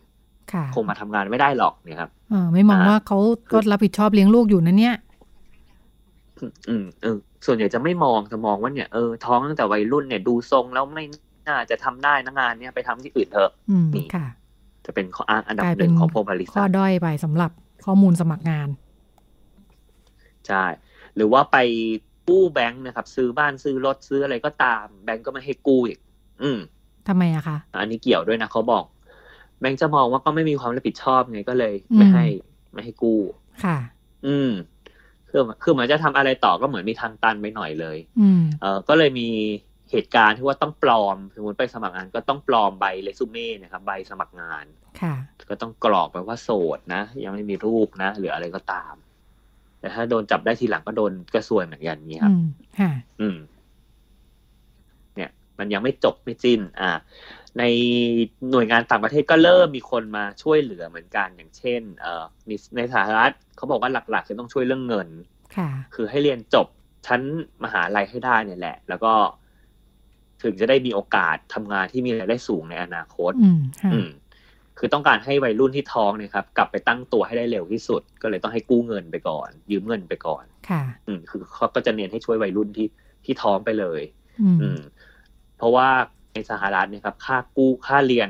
[0.54, 3.20] ค่ะคงมาทำงานไม่ได้หรอกเนี่ยครับเออไม่มองอ่าว่าเขา
[3.52, 4.96] ก็รับผิดชอบเลี้ยงลูกอยู่นะเนี่ย
[6.39, 11.06] อืมอืมเออส่วนใหญ่จะไม่มองจะมองว่าเนี่ยเออท้องตั้งแต่วัยรุ่นเนี่ยดูทรงแล้วไม่
[11.48, 14.28] น่าจะทำได้นะงานเนี่ยไปทำที่อื่นเถอะอืมนี่ค่ะ
[14.86, 17.52] จะเป็นข้ออ้างอันดับกลายหเป็นึ่นงของพวกบริข้ษัอทด้อยไปสำหรับ
[17.86, 18.67] ข้อมูลสมัครงาน
[20.47, 20.65] ใช่
[21.15, 21.58] หรือว่าไป
[22.30, 25.99] กู้แบงค์นะครับ ซื้อบ้านซื้อรถซื้ออะไรก็ตาม แบงค์ก็ไม่ให้กู้อีก
[26.43, 26.60] อืม
[27.08, 28.84] ทำไมอะคะอันนี้เกี่ยวด้วยนะเขาบอก
[29.60, 32.25] แบงค์จะมองว่าก็ไม่มีความรับผิดชอบไงก็เลย ไม่ให้
[32.73, 33.21] ไม่ให้กู้
[33.63, 33.77] ค่ะ
[34.27, 34.51] อืม
[35.30, 39.30] คือคือเหมือนจะทำอะไรต่อก็เหมือนมีทางตันไปหน่อยเลย อืมเออก็เลยมี
[39.91, 44.65] เหตุการณ์ที่ว่าต้องปลอมสมมติไปสมัครงานก็ต้องปลอมใบเรซูเม่นะครับใบสมัครงาน
[45.01, 45.15] ค่ะ
[45.49, 48.93] ก็ต้องกรอกไปว่าโสดนะ ยังไม่มีลูกนะ หรืออะไรก็ตาม
[49.82, 52.44] แต่ถ้าโดนจับได้ทีหลังก็โดนก็ซวยเหมือนกันนี้คอืรับม
[52.80, 52.91] ค่ะ
[53.22, 53.38] อืม
[55.15, 56.91] เนี่ย มันยังไม่จบไม่สิ้น อ่า
[57.60, 57.63] ใน
[58.52, 65.10] หน่วยงานต่างประเทศก็เริ่มมีคนมาช่วยเหลือเหมือนกันอย่างเช่น เอ่อมีในสหรัฐเขาบอกว่าหลักๆคือต้องช่วยเรื่องเงิน
[65.58, 66.67] ค่ะ คือให้เรียนจบ
[67.08, 67.22] ชั้น
[67.63, 69.13] มหาลัยให้ได้เนี่ยแหละ แล้วก็
[70.44, 73.32] ถึงจะได้มีโอกาสทำงานที่มีรายได้สูงในอนาคต
[73.94, 74.10] อืม
[74.82, 82.88] ค่ะอืมคือต้องการให้วัยรุ่นที่ท้องเนี่ยครับกลับไปตั้งตัวให้ได้เร็วที่สุด ก็เลยต้องให้กู้เงินไปก่อน ยืมเงินไปก่อน ค่ะอืมคือเขาก็จะเน้นให้ช่วยวัยรุ่นที่
[83.26, 84.02] ที่ท้องไปเลย
[84.41, 84.80] อืมอืม
[85.58, 85.88] เพราะว่า
[86.34, 88.30] ในสหรัฐเนี่ยครับ ค่ากู้ค่าเรียน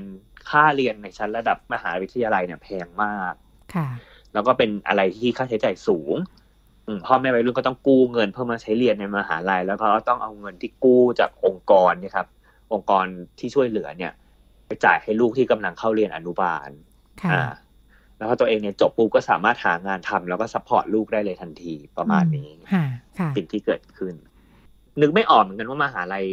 [0.49, 3.33] ค่าเรียนในชั้นระดับมหาวิทยาลัยเนี่ยแพงมาก
[3.75, 3.87] ค่ะ
[4.33, 6.15] แล้วก็เป็นอะไรที่ค่าใช้จ่ายสูง
[6.87, 12.27] อืมพ่อแม่วัยรุ่นก็ต้องกู้เงินเพื่อมาใช้เรียนในมหาลัย แล้วก็ต้องเอาเงินที่กู้จากองค์กรเนี่ยครับ
[12.73, 13.05] องค์กร
[13.39, 14.20] ที่ช่วยเหลือเนี่ยไป
[14.85, 16.69] จ่ายให้ลูกที่กำลังเข้าเรียนอนุบาล
[17.23, 17.43] ค่ะอ่า
[18.17, 22.85] แล้วพอตัวเองเนี่ยจบปุ๊บก็สามารถหางานทำแล้วก็ support ลูกได้เลยทันทีประมาณนี้ค่ะ
[23.19, 24.13] ค่ะสิ่งที่เกิดขึ้น
[25.01, 26.25] นึกไม่ออกเหมือนกันว่ามหาลัย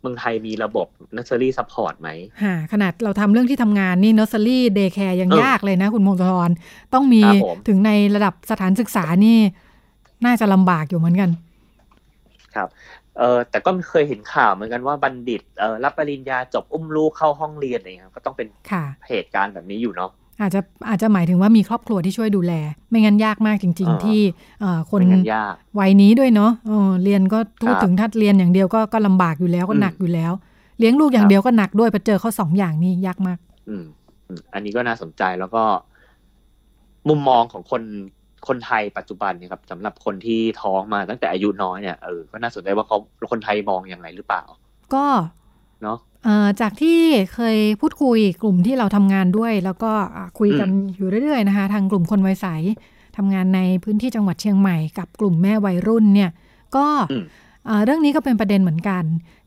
[0.00, 0.86] เมืองไทยมีระบบ
[1.16, 2.08] nursery support ไหม
[2.42, 6.50] ค่ะขนาดเราทำเรื่องที่ทำงานนี่ nursery day care ยังเออยากเลยนะ คุณพงศธร
[6.94, 9.38] ต้องมีครับผมถึงในระดับสถานศึกษานี่
[10.24, 11.30] น่าจะลำบากอยู่เหมือนกัน
[12.54, 12.68] ครับ
[13.18, 22.52] เออแต่ก็เคยเห็นข่าวเหมือนกันว่าบัณฑิตเออรับปริญญาจบอุ้มลูกเข้าห้องเรียนอะไรเงี้ยก็ต้องเป็นค่ะเหตุการณ์แบบนี้อยู่เนาะอาจจะอาจจะหมายถึงว่ามีครอบครัวที่ช่วยดูแล
[22.90, 24.20] ไม่งั้นยากมากจริงอ่าๆที่
[24.60, 30.32] เอ่อคนไม่งั้นยากวัยนี้ด้วยเนาะเออเรียนก็พูดครับถึงถ้าเรียนอย่างเดียวก็ก็ลำบากอยู่แล้วก็อืมหนักอยู่แล้ว
[30.78, 33.84] เลี้ยงลูกอย่าคงรับเดียวก็หนักด้วยไปเจอเขาสองอย่างนี่ยากมาก อืม
[34.28, 35.62] อืมอันนี้ก็น่าสนใจแล้วก็
[37.08, 37.82] มุมมองของคน
[38.46, 42.98] คนไทยปัจจุบันเนี่ยครับสำหรับคนที่ท้องมาตั้งแต่อายุน้อยเนี่ยเออก็น่าสนใจว่าเขา
[43.30, 44.42] คนไทยมองอย่างไรหรือเปล่า
[44.94, 45.06] ก็
[45.82, 47.00] เนาะเอ่อจากที่
[47.34, 52.46] เคยพูดคุยกลุ่มที่เราทำงานด้วย แล้วก็อะคุยกันอยู่เรื่อยๆนะคะ ทางกลุ่มคนวัยใส
[53.16, 56.30] ทำงานในพื้นที่จังหวัดเชียงใหม่กับกลุ่มแม่วัยรุ่นเนี่ย
[56.76, 57.24] ก็อืม
[57.66, 59.04] เอ่อเรื่องนี้ก็เป็นประเด็นเหมือนกัน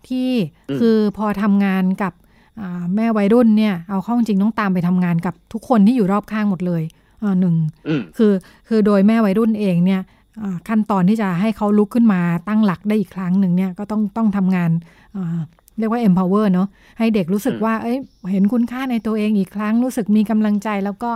[0.08, 0.30] ที่
[0.70, 2.14] อืมคือพอทำงานกับ
[2.60, 7.56] อ่าแม่วัยรุ่นเนี่ยเอาเข้าจริงต้องตามไปทำงานกับทุกคนที่อยู่รอบข้างหมดเลยอ่า หนึ่ง
[7.88, 8.34] อืมคือ
[8.68, 10.02] คือโดยแม่วัยรุ่นเองเนี่ย
[10.44, 14.72] อ่าขั้นตอนที่จะให้เขาลุกขึ้นมาตั้งหลักได้อีกครั้งหนึ่งเนี่ยก็ต้องต้องทำงาน
[15.16, 15.42] อ่า
[15.80, 17.98] เรียกว่า empower เนาะให้เด็กรู้สึกอืมว่าเอ้ย
[18.32, 21.12] เห็นคุณค่าในตัวเองอีกครั้ง รู้สึกมีกำลังใจแล้วก็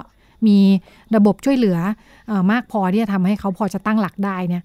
[0.47, 0.57] มี
[1.15, 1.77] ระบบช่วยเหลือ
[2.27, 4.63] เออมากพอที่จะทำให้เขาพอจะตั้งหลักได้เนี่ย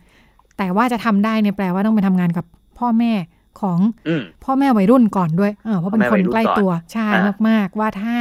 [0.59, 2.45] แต่ว่าจะทำได้เนี่ยแปลว่าต้องไปทำงานกับ
[2.79, 3.13] พ่อแม่
[3.61, 8.17] ของอืมพ่อแม่วัยรุ่นก่อนด้วยเออเพราะเป็นพ่อคแม่นวัยรุ่นใกล้ก่อนตัวใช่อ่ามาก ๆ ว่าถ้า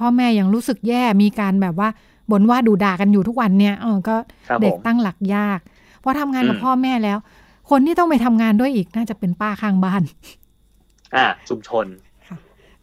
[0.00, 1.88] พ่อแม่ยังรู้สึกแย่มีการแบบว่า
[2.30, 4.16] บ่นว่าดูด่ากันอยู่ทุกวันเนี่ยเออก็
[4.48, 5.60] ครับเด็กผมตั้งหลักยาก
[6.02, 7.18] พอทำงานกับอืมพ่อแม่แล้ว
[7.70, 10.02] คนที่ต้องไปทำงานด้วยอีกน่าจะเป็นป้าข้างบ้าน
[11.14, 11.86] อ่าชุมชน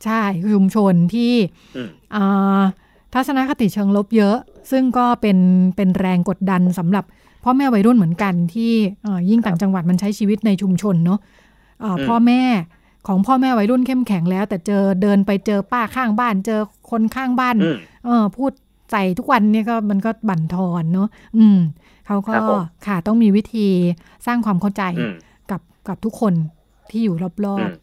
[0.04, 0.22] ใช่
[0.54, 1.34] ชุมชนที่
[1.76, 2.62] อืมอ่า
[3.14, 4.38] ทัศนคติเชิงลบเยอะ
[4.72, 5.38] ซึ่งก็เป็น
[5.76, 7.04] เป็นแรงกดดันสำหรับ
[7.44, 8.72] พ่อแม่วัยรุ่นเหมือนกันที่
[9.04, 11.20] เอ่อยิ่งต่างจังหวัดมันใช้ชีวิตในชุมชนเนาะ
[11.82, 12.42] เอ่ออมพ่อแม่
[13.08, 16.60] ของพ่อแม่วัยรุ่นเข้มแข็งแล้ว แต่เจอเดินไปเจอป้าข้างบ้าน เจอ
[16.92, 18.52] คนข้างบ้านอืมเออพูด
[18.94, 21.60] ใส่ทุกวันเนี่ยก็มันก็บั่นทอนเนาะอืม
[22.08, 23.68] เขาก็ครับผมค่ะต้องมีวิธี
[24.26, 25.16] สร้างความเข้าใจอืม
[25.52, 26.34] กับกับทุกคน
[26.90, 27.74] ที่อยู่รอือบม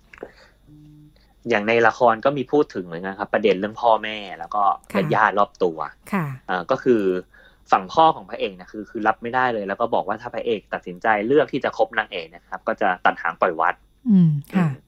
[1.49, 4.63] อย่างในละครก็มีพูดถึงเหมือนกันครับ ประเด็นเรื่องพ่อแม่แล้วก็
[4.95, 7.03] ญาติญาติๆรอบตัวๆค่ะอ่าก็คือ
[7.73, 13.75] ฝั่งพ่อของพระเอกเนะคือคือรับไม่ได้เลย แล้วก็บอกว่าถ้าพระเอกตัดสินใจเลือกที่จะคบนางเอกนะครับ ก็จะตัดหางปล่อยวัด
[14.11, 14.79] อืมค่ะอืม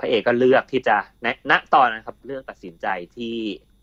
[0.00, 2.86] พระเอกก็เลือกที่จะณณตอนนั้นครับ เลือกตัดสินใจ
[3.16, 3.34] ที่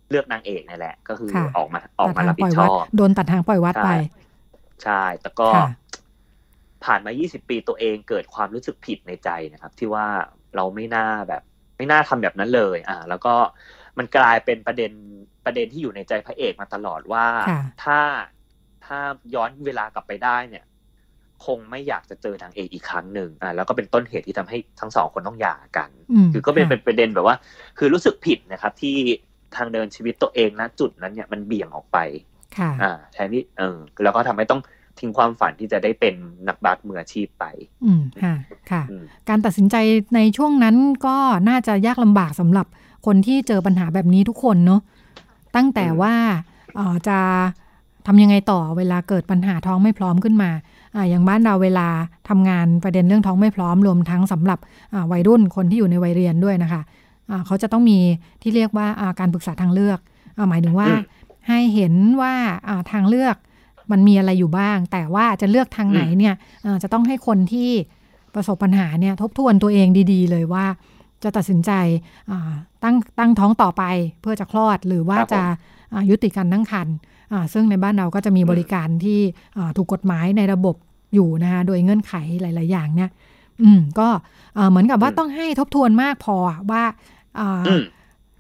[0.10, 3.90] เลือกนางเอกนี่แหละ ก็คือค่ะออกมาออกมาตัดทรับผิปล่ดยชวัดอบโดนตัดทางปล่อยวัดไป
[4.84, 5.68] ใช่แต่ก็ค่ะ
[6.86, 10.06] ผ่านมา 20 ปีตัวเองเกิดความรู้สึกผิดในใจนะครับ ที่ว่า
[10.56, 11.42] เราไม่น่าแบบ
[11.78, 13.34] ไม่น่าทำแบบนั้นเลย อ่า แล้วก็
[13.98, 14.92] มันกลายเป็นประเด็น
[15.46, 18.00] ประเด็นที่อยู่ในใจพระเอกมาตลอดว่าค่ะถ้า
[18.86, 19.00] ถ้า
[19.36, 20.66] ย้อนเวลากลับไปได้เนี่ย
[21.46, 25.90] คงไม่อยากจะเจอนางเอกอีกครั้งหนึ่งอ่าแล้วก็เป็นต้นเหตุที่ทำให้ทั้งสองคนต้องหย่ากัน
[26.26, 27.36] มคือก็เป็นค่ะเป็นประเด็นแบบว่า
[27.78, 28.98] คือรู้สึกผิดนะครับ ที่
[29.56, 31.98] ทางเดินชีวิตตัวเองนะจุดนั้นเนี่ยมันเบี่ยงออกไป
[32.58, 34.62] ค่ะอ่าแทนที่เออแล้วก็ทำให้ต้อง
[35.00, 36.16] ทิ้งความฝันที่จะได้เป็น
[36.48, 37.46] นักบาสมืออาชีพไป
[37.86, 38.36] อืมค่ะ
[38.72, 39.76] ค่ะอืมการตัดสินใจ
[40.16, 40.76] ในช่วงนั้น
[41.06, 41.18] ก็
[41.50, 42.68] น่าจะยากลำบากสำหรับ
[43.06, 44.82] คนที่เจอปัญหาแบบนี้ทุกคนเนาะ
[45.56, 46.16] ตั้งแต่อืมว่า
[46.76, 47.20] เอ่อจะ
[48.08, 50.52] ทำยังไงต่อเวลาเกิดปัญหาท้องไม่พร้อมขึ้นมา
[50.96, 51.88] อ่าอย่างบ้านเราเวลา
[52.30, 54.60] ทำงานประเด็นเรื่องท้องไม่พร้อมรวมทั้งสำหรับ
[54.94, 56.92] อ่าวัยรุ่นคนที่อยู่ในวัยเรียนด้วยนะคะอ่า
[57.46, 58.00] เขาจะต้องมี
[58.42, 60.00] ที่เรียกว่าอ่าการปรึกษาทางเลือก
[60.38, 61.04] อ่าหมายถึงว่าอืม
[61.48, 62.34] ให้เห็นว่า
[62.68, 63.36] อ่าทางเลือก
[63.92, 67.72] มันมีอะไรอยู่บ้าง แต่ว่าจะเลือกทางไหนเนี่ยเอ่อจะต้องให้คนที่
[68.34, 70.66] ประสบปัญหาเนี่ยทบทวนตัวเองดีๆ เลยว่า
[71.24, 71.72] จะตัดสินใจ
[72.32, 72.52] อ่า
[72.84, 73.84] ตั้งตั้งท้องต่อไป
[74.22, 75.42] เพื่อจะคลอดหรือว่าครับผมจะ
[75.94, 76.96] อ่ายุติการตั้งครรภ์
[77.32, 79.20] อ่าซึ่งในบ้านเราก็จะมีบริการที่
[79.58, 80.76] อ่าถูกกฎหมายในระบบ
[81.14, 83.10] อยู่นะคะโดยเงื่อนไขหลาย ๆ อย่างเนี่ย
[83.62, 84.08] อืมก็
[84.56, 86.38] เอ่อเหมือนกับว่าอืมต้องให้ทบทวนมากพอ
[86.72, 87.15] ว่าอ่าอืม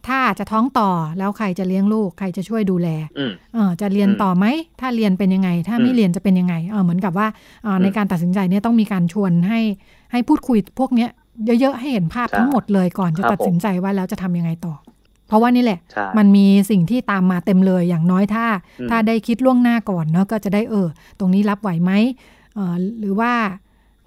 [0.07, 2.89] ถ้าจะท้องต่อแล้วใครจะเลี้ยงลูก ใครจะช่วยดูแล
[3.19, 4.45] อืมเออจะเรียนอืมต่อไหม
[4.81, 7.27] ถ้าเรียนเป็นยังไง ถ้าไม่อืมเรียนจะเป็นยังไงเออเหมือนกับว่า
[7.63, 9.59] เอ่ออืมในการตัดสินใจเนี่ยต้องมีการชวนให้
[10.11, 11.09] ให้พูดคุยพวกเนี้ย
[11.61, 14.73] เยอะๆให้เห็นภาพใช่ทั้งหมดเลยก่อนจะครับตัดสินใจว่าแล้วจะทำยังไงต่อ
[15.27, 18.45] เพราะว่านี่แหละใช่มันมีสิ่งที่ตามมาเต็มเลยอย่างน้อยถ้า
[18.79, 20.87] อืมถ้าได้คิดล่วงหน้าก่อนเนาะก็จะได้เออ
[21.19, 21.91] ตรงนี้รับไหวไหม
[22.55, 23.31] เออหรือว่า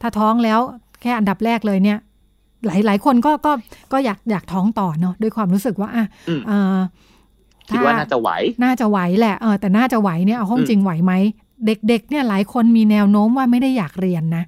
[0.01, 0.61] ถ้าท้องแล้ว
[1.03, 1.99] แค่อันดับแรกเลยเนี่ย
[2.67, 3.53] หลายหลายคนก็ก็
[3.93, 6.79] ก็อยากอยากท้องต่อเนาะด้วยความรู้สึกว่าอะอืมเออ
[7.69, 8.31] คิดว่าน่าจะไหว
[8.65, 11.13] น่าจะไหวแหละเออแต่น่าจะไหวเนี่ยเอาห้องอืมจริงไหวไหม
[11.67, 14.45] เด็กๆเนี่ยหลายคนมีแนวโน้มว่าไม่ได้อยากเรียนนะ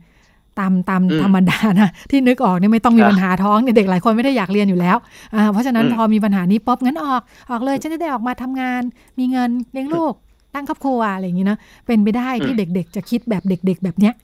[0.59, 4.97] ตามตามอืมธรรมดานะที่นึกออกเนี่ยไม่ต้องมีครับปัญหาท้องเนี่ยเด็กหลายคนไม่ได้อยากเรียนอยู่แล้ว
[5.35, 8.83] อ่าเพราะฉะนั้นอืมพอมีปัญหานี้ป๊บงั้นออกออกเลยฉันจะได้ออกมาทำงาน
[9.19, 10.13] มีเงินเลี้ยงลูก
[10.55, 14.15] ตั้งครอบครัวอะไรอย่างนี้นะเป็นไปได้ที่เด็ก ๆ จะคิดแบบเด็ก ๆ แบบเนี้ย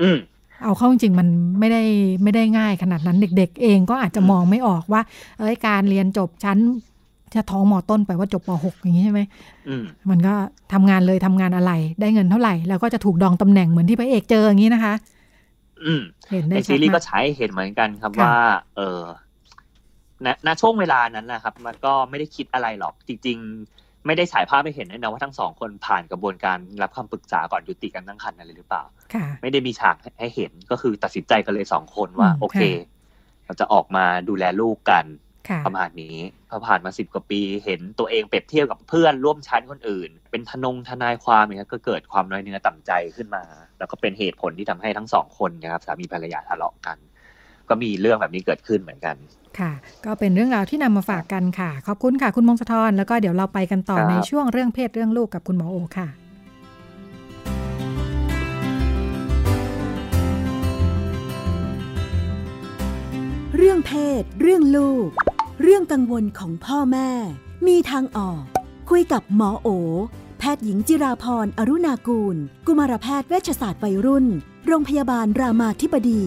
[0.00, 0.18] อืม
[0.62, 1.82] เอาเข้าจริงๆมันไม่ได้
[2.22, 5.02] ไม่ได้ง่ายขนาดนั้นเด็ก ๆ เองก็อาจจะมองไม่ออกว่า
[5.38, 6.58] เอ้ยการเรียนจบชั้น
[7.34, 9.20] จะท้องมอต้นไปว่าจบป .6 อย่างนี้ใช่ไหม
[9.68, 10.34] อืมมันก็
[10.72, 14.94] ทำงานเลยทำงานอะไร ได้เงินเท่าไหร่ แล้วก็จะถูกดองตำแหน่งเหมือนที่พระเอกเจออย่างนี้นะคะ
[15.84, 18.36] อืมเห็นได้ในชัซีดรีส์มาก็กใช้ให้เห็นเหมือนกันครับค่ะว่า
[18.76, 19.00] เออ
[20.26, 23.38] ณณช่วงเวลานั้นนะครับ มันก็ไม่ได้คิดอะไรหรอกจริง
[23.68, 28.82] ๆ ไม่ได้ฉายภาพให้เห็นด้วยนะว่าทั้งสองคนผ่านกระบวนการรับคำปรึกษาก่อนยุติการตั้งครรภ์อะไรหรือเปล่า
[29.14, 35.06] ค่ะไม่ได้มีฉากให้เห็นก็คือตัดสินใจกันเลยสองคนว่าอืมโอเคค่ะเราจะออกมาดูแลลูกกัน
[35.48, 36.16] ค่ะประมาณนี้
[36.48, 43.42] พอผ่านมาสิบกว่าปีเห็นตัวเองเปรียบเทียบกับเพื่อนร่วมชั้นคนอื่น เป็นทนงทนายความอย่างเงี้ยก็เกิดความน้อยเนื้อต่ำใจขึ้นมา
[43.78, 46.98] แล้วก็เป็นเหตุผลที่ทำให้ทั้งสองคนเนะครับสามีภรรยาทะเลาะกัน
[47.68, 49.16] ก็มีเรื่องแบบนี้เกิดขึ้นเหมือนกัน
[49.58, 49.72] ค่ะ
[50.04, 56.08] ก็เป็นเรื่องราวที่นำมาฝากกันค่ะ ขอบคุณค่ะ คุณมงคลทรแล้วก็เดี๋ยวเราไปกันต่อครับในช่วงเรื่องเพศเรื่องลูกกับคุณหมอโอค่ะ
[63.56, 65.08] เรื่องเพศ เรื่องลูก
[65.62, 67.10] เรื่องกังวลของพ่อแม่
[67.66, 68.42] มีทางออก
[68.90, 69.68] คุยกับหมอโอ
[70.38, 72.36] แพทย์หญิงจิราพร อรุณากูล
[72.66, 74.26] กุมารแพทย์เวชศาสตร์วัยรุ่น
[74.66, 76.22] โรงพยาบาลรามาธิบดี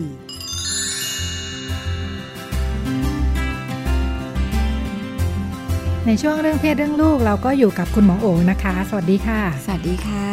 [6.08, 10.28] ในช่วงเรื่องเพศเรื่องลูกเราก็อยู่กับคุณหมอโอนะคะ สวัสดีค่ะ สวัสดีค่ะ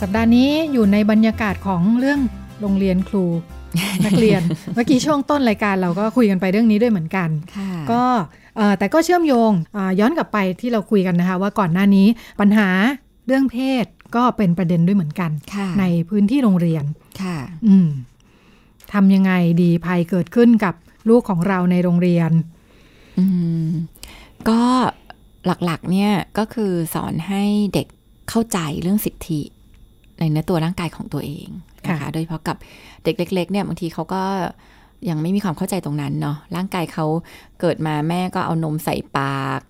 [0.00, 2.20] สัปดาห์นี้อยู่ในบรรยากาศของเรื่อง
[2.60, 3.26] โรงเรียนครู
[4.06, 4.42] นักเรียน
[4.74, 8.02] เมื่อกี้ช่วงต้นรายการเราก็คุยกันไปเรื่องนี้ด้วยเหมือนกันค่ะก็
[8.56, 12.06] เอ่อแต่ก็เชื่อมโยงอาย้อนกลับไปที่เราคุยกันนะคะ ว่าก่อนหน้านี้
[12.40, 12.68] ปัญหา
[13.26, 13.84] เรื่องเพศ
[14.16, 16.84] ก็เป็นประเด็นด้วยเหมือนกันค่ะในพื้นที่โรงเรียน
[17.22, 17.88] ค่ะ อืม
[18.92, 19.32] ทำยังไง
[19.62, 20.74] ดีภัยเกิดขึ้นกับ
[21.08, 22.30] ลูกของเราในโรงเรียน
[23.18, 23.24] อื
[23.68, 23.70] ม
[24.48, 24.60] ก็
[25.46, 27.42] หลักๆเนี่ยก็คือสอนให้
[27.74, 27.86] เด็ก
[28.30, 29.40] เข้าใจเรื่องสิทธิ
[30.18, 31.48] ในเนื้อตัวร่างกายของตัวเอง
[31.84, 32.56] นะคะค่ะโดยเฉพาะกับ
[33.04, 34.22] เด็กเล็กๆเนี่ยบางทีเขาก็
[35.08, 37.06] ยังไม่มีความเข้าใจตรงนั้นเนาะร่างกายเขา
[37.60, 39.60] เกิดมาแม่ก็เอานมใส่ปาก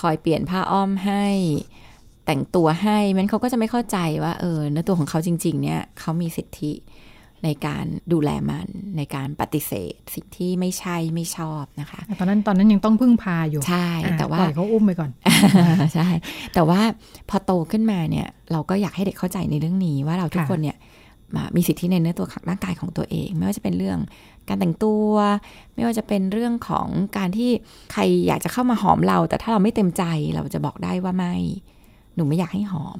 [0.00, 1.24] คอยเปลี่ยนผ้าอ้อมให้
[2.26, 6.72] แต่งตัวให้มันเขาก็จะไม่เข้าใจว่าเออเนื้อตัวของเขาจริง ๆ เนี่ยเขามีสิทธิ
[7.44, 15.10] ในการดูแลมันในการปฏิเสธ สิ่งที่ไม่ใช่ไม่ชอบนะคะ ตอนนั้นตอนนั้นยังต้องพึ่งพาอยู่ ใช่อะแต่ว่าปล่อยเขาอุ้มไปก่อน
[15.94, 16.08] ใช่
[16.54, 16.80] แต่ว่า
[17.28, 20.76] พอโตขึ้นมาเนี่ย เราก็อยากให้เด็กเข้าใจในเรื่องนี้ว่าเราทุกค่ะคนเนี่ย
[21.34, 23.98] มามีสิทธิในเนื้อตัวของร่างกายของตัวเอง ไม่ว่าจะเป็นเรื่อง
[24.48, 25.10] การแต่งตัว
[25.74, 27.50] ไม่ว่าจะเป็นเรื่องของการที่
[27.92, 30.02] ใครอยากจะเข้ามาหอมเรา แต่ถ้าเราไม่เต็มใจ
[30.34, 31.34] เราจะบอกได้ว่าไม่
[32.14, 32.98] หนูไม่อยากให้หอม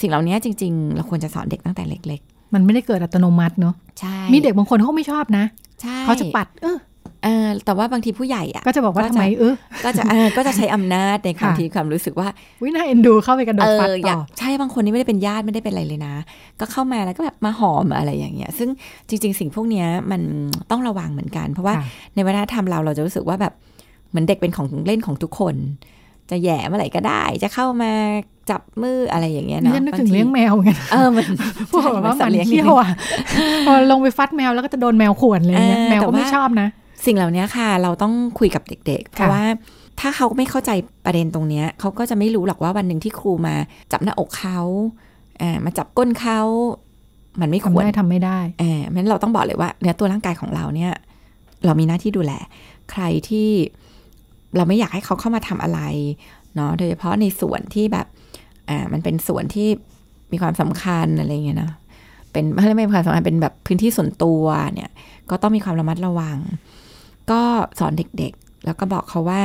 [0.00, 2.22] สิ่งเหล่านี้จริง ๆ เราควรจะสอนเด็กตั้งแต่เล็ก
[2.54, 5.44] มันไม่ได้เกิดอัตโนมัติเนาะๆใช่มีเด็กบางคนเขาไม่ชอบนะ
[5.82, 6.78] ใช่เขาจะปัด เออ
[7.24, 12.28] เออแต่ว่าบางทีผู้ใหญ่อะก็จะบอกว่าทำไมเออก็จะเออก็จะใช้อำนาจในความค่ะทีความรู้สึกว่า
[12.62, 16.14] วิน่าเอ็นดูเข้าไปกระโดเอดฟัดออยาต่กอใช่บางคนนี่ไม่ได้เป็นญาติไม่ได้เป็นอะไรเลยนะ
[16.60, 18.68] ก็เข้ามาแล้วก็แบบมาหอมอะไรอย่างเงี้ย ซึ่ง
[19.08, 20.22] จริง ๆ สิ่งพวกเนี้ยมัน
[20.70, 21.84] ต้องระวังเหมือนกัน เพราะว่าค่ะ
[22.14, 23.52] ในวัฒนธรรมเราเราจะรู้สึกว่าแบบ
[24.10, 25.54] เหมือนเด็กเป็นของเล่นของทุกคน
[26.30, 27.92] จะแหย่เมื่อไหร่ก็ได้ จะเข้ามา
[28.50, 31.26] จับมืออะไรอย่างเงี้ยนี่เนาะฉันนึกถึบางทีเลี้ยงแมวเหมือนกันเออมัน
[31.70, 32.90] พวกใช่แบบว่าสัมัตนว์เลี้ยงเที่ยวอะ
[33.66, 36.68] พอลงไปฟัดแมวแล้วก็จะโดนแมวข่วนอะไรเงี้ยเออแมวแต่ก็ว่าไม่ชอบนะ
[37.06, 39.44] สิ่งเหล่านี้ค่ะ เราต้องคุยกับเด็ก ๆ เพราะค่ะว่า
[40.00, 40.70] ถ้าเขาไม่เข้าใจ
[41.04, 43.54] ประเด็นตรงเนี้ยเขาก็จะไม่รู้หรอกว่าวันหนึ่งที่ครูมา
[43.92, 44.60] จับหน้าอกเขา
[45.42, 46.40] อ่ามาจับก้นเขา
[47.40, 50.92] มันไม่คทำวรได้ทำไม่ได้เออเพราะฉะนั้นเราต้องบอกเลยว่าเนื้อตัวร่างกายของเราเนี่ย
[51.64, 52.32] เรามีหน้าที่ดูแล
[52.90, 53.48] ใครที่
[54.56, 55.80] เราไม่อยากให้เขาเข้ามาทำอะไร
[56.54, 58.06] เนาะโดยเฉพาะในส่วนที่แบบ
[58.68, 59.68] อ่ามันเป็นส่วนที่
[60.32, 61.72] มีความสำคัญอะไรเงี้ยนะ
[62.32, 64.42] เป็นไม่ใช่ไม่มีความสำคัญเป็นแบบพื้นที่ส่วนตัว
[64.74, 64.90] เนี่ย
[65.30, 66.38] ก็ต้องมีความระมัดระวัง
[67.30, 67.42] ก็
[67.78, 69.40] สอนเด็กๆ แล้วก็บอกเขาว่า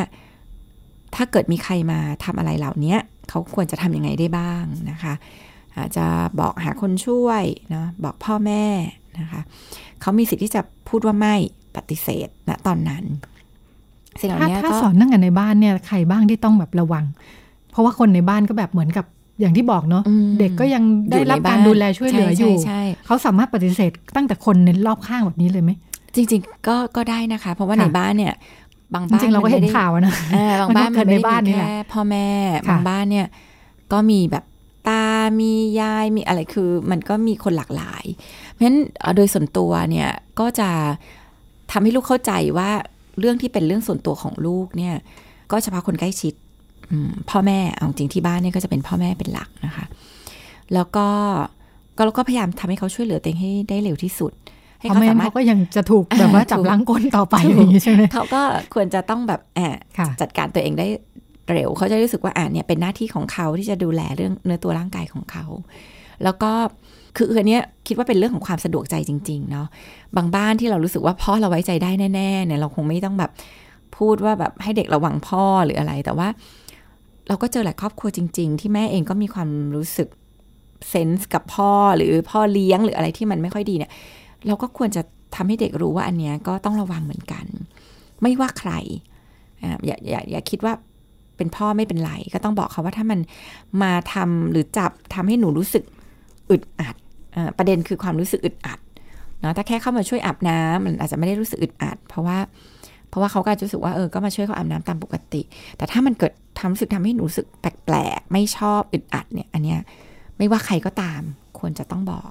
[1.16, 2.96] ถ้าเกิดมีใครมาทำอะไรเหล่านี้
[3.30, 5.14] เขาควรจะทำยังไงได้บ้างนะคะ
[5.78, 6.06] อาจจะ
[6.40, 7.44] บอกหาคนช่วย
[7.74, 8.66] นะบอกพ่อแม่
[9.20, 9.42] นะคะ
[10.02, 11.36] เขามีสิทธิ์ที่จะพูดว่าไม่
[11.76, 13.04] ปฏิเสธณตอนนั้น
[14.20, 17.06] สิ่งเหล่าถ้านี้ถ้าสอนนั่งกันในบ้านเนี่ยใครบ้างที่ต้องแบบระวัง
[17.74, 19.06] เพราะว่าคนในบ้านก็แบบเหมือนกับ
[19.40, 25.72] อย่างที่บอกเนาะอืมเด็กก็ยังได้รับอยู่ในบ้านการดูแลช่วยเหลืออยู่ใช่ใช่ใช่เขาสามารถปฏิเสธตั้งแต่คนในรอบข้างแบบนี้เลยไหม
[26.16, 28.34] จริง ๆ ก็ก็ได้นะคะ เพราะว่าค่ะในบ้านเนี่ย
[28.94, 33.28] บางจบ้านริงๆเราก็เห็นมัไม่ได้ข่าวนะเออบางบ้านมันก็เกิดในบ้านนี่แหละแค่พ่อแม่ค่ะบางบ้านเนี่ย
[33.92, 34.44] ก็มีแบบ
[34.88, 35.06] ตา
[35.40, 35.52] มี
[35.82, 38.04] ยาย มีอะไรคือ มันก็มีคนหลากหลาย
[38.52, 40.10] เพราะฉะนั้นเอ่อโดยส่วนตัวเนี่ย
[40.40, 40.70] ก็จะ
[41.72, 42.70] ทำให้ลูกเข้าใจว่า
[43.20, 44.96] เรื่องที่เป็นเรื่องส่วนตัวของลูกเนี่ย
[45.52, 46.43] ก็เฉพาะคนใกล้ชิดอืม
[47.30, 49.86] พ่อแม่เอาจริงที่บ้านเนี่ยก็จะเป็นพ่อแม่เป็นหลักนะคะ
[50.74, 51.08] แล้วก็
[51.98, 54.32] ก็เราก็พยายามทำให้เขาช่วยเหลือตัวเองให้ได้เร็วที่สุด
[54.80, 58.42] ให้เพราะเขาไม่งั้สานมารถเขาก็ยังจะถูกแบบว่าจับถูกล้างก้นต่อไปอย่างนี้ใช่ไหมเขาก็
[58.74, 60.88] ควรจะต้องแบบแอบค่ะจัดการตัวเองได้
[61.52, 65.46] เร็วเขาจะรู้สึกว่าอ่าเนี่ยเป็นหน้าที่ของเขาที่จะดูแลเรื่องเนื้อตัวร่างกายของเขา
[66.24, 66.52] แล้วก็
[67.18, 69.68] คืออันเนี้ยคิดว่าเป็นเรื่องของความสะดวกใจจริง ๆ เนาะ
[70.18, 73.32] บางบ้านที่เรารู้สึกว่าพ่อเราไว้ใจได้แน่ๆเนี่ยเราคงไม่ต้องแบบ
[73.98, 76.28] พูดว่าแบบให้เด็กระวังพ่อหรืออะไรแต่ว่า
[77.28, 80.08] เราก็เจอหลายครอบครัวจริง ๆ ที่แม่เองก็มีความรู้สึก
[80.90, 83.92] เซนส์กับพ่อหรือพ่อเลี้ยงหรืออะไรที่มันไม่ค่อยดีเนี่ย
[84.48, 85.02] เราก็ควรจะ
[85.36, 87.46] ทำให้เด็กรู้ว่าอันเนี้ยก็ต้องระวังเหมือนกัน
[88.22, 88.72] ไม่ว่าใคร
[89.86, 90.74] อย่าอย่าอย่าคิดว่า
[91.38, 93.20] เป็นพ่อไม่เป็นไร ก็ต้องบอกเขาว่าถ้ามัน
[93.84, 95.84] มาทำหรือจับทำให้หนูรู้สึก
[96.50, 96.96] อึดอัด
[97.36, 98.80] อประเด็นคือความรู้สึกอึดอัด
[99.42, 102.38] เนาะถ้าแค่เข้ามาช่วยอาบน้ำมันอาจจะไม่ได้รู้สึกอึดอัด เพราะว่า
[103.14, 105.42] เพราะว่าเขาก็อาจจะรู้สึกว่าเออก็มาช่วยเขาอาบน้ำตามปกติ
[105.78, 109.80] แต่ถ้ามันเกิดทำรู้สึกทำให้หนูรู้สึกแปลกๆ ไม่ชอบอึดอัดเนี่ย อันเนี้ย
[110.38, 111.22] ไม่ว่าใครก็ตาม
[111.60, 112.30] ควรจะต้องบอก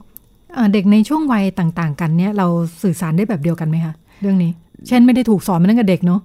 [0.54, 2.46] เอ่อเด็กในช่วงวัยต่างๆ กันเนี่ยเรา
[2.82, 4.52] สื่อสารได้แบบเดียวกันไหมคะเรื่องนี้
[4.88, 6.20] เช่นไม่ได้ถูกสอนมาตั้งแต่เด็กเนาะ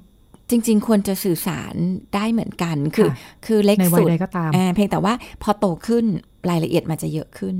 [0.49, 1.75] จริง ๆ ควรจะสื่อสาร
[2.15, 6.05] ได้เหมือนกัน คือค่ะคือเล็กในวัยสุดใดก็ตามอ่เพียงแต่ว่าพอโตขึ้น
[6.49, 7.55] รายละเอียดมันจะเยอะขึ้น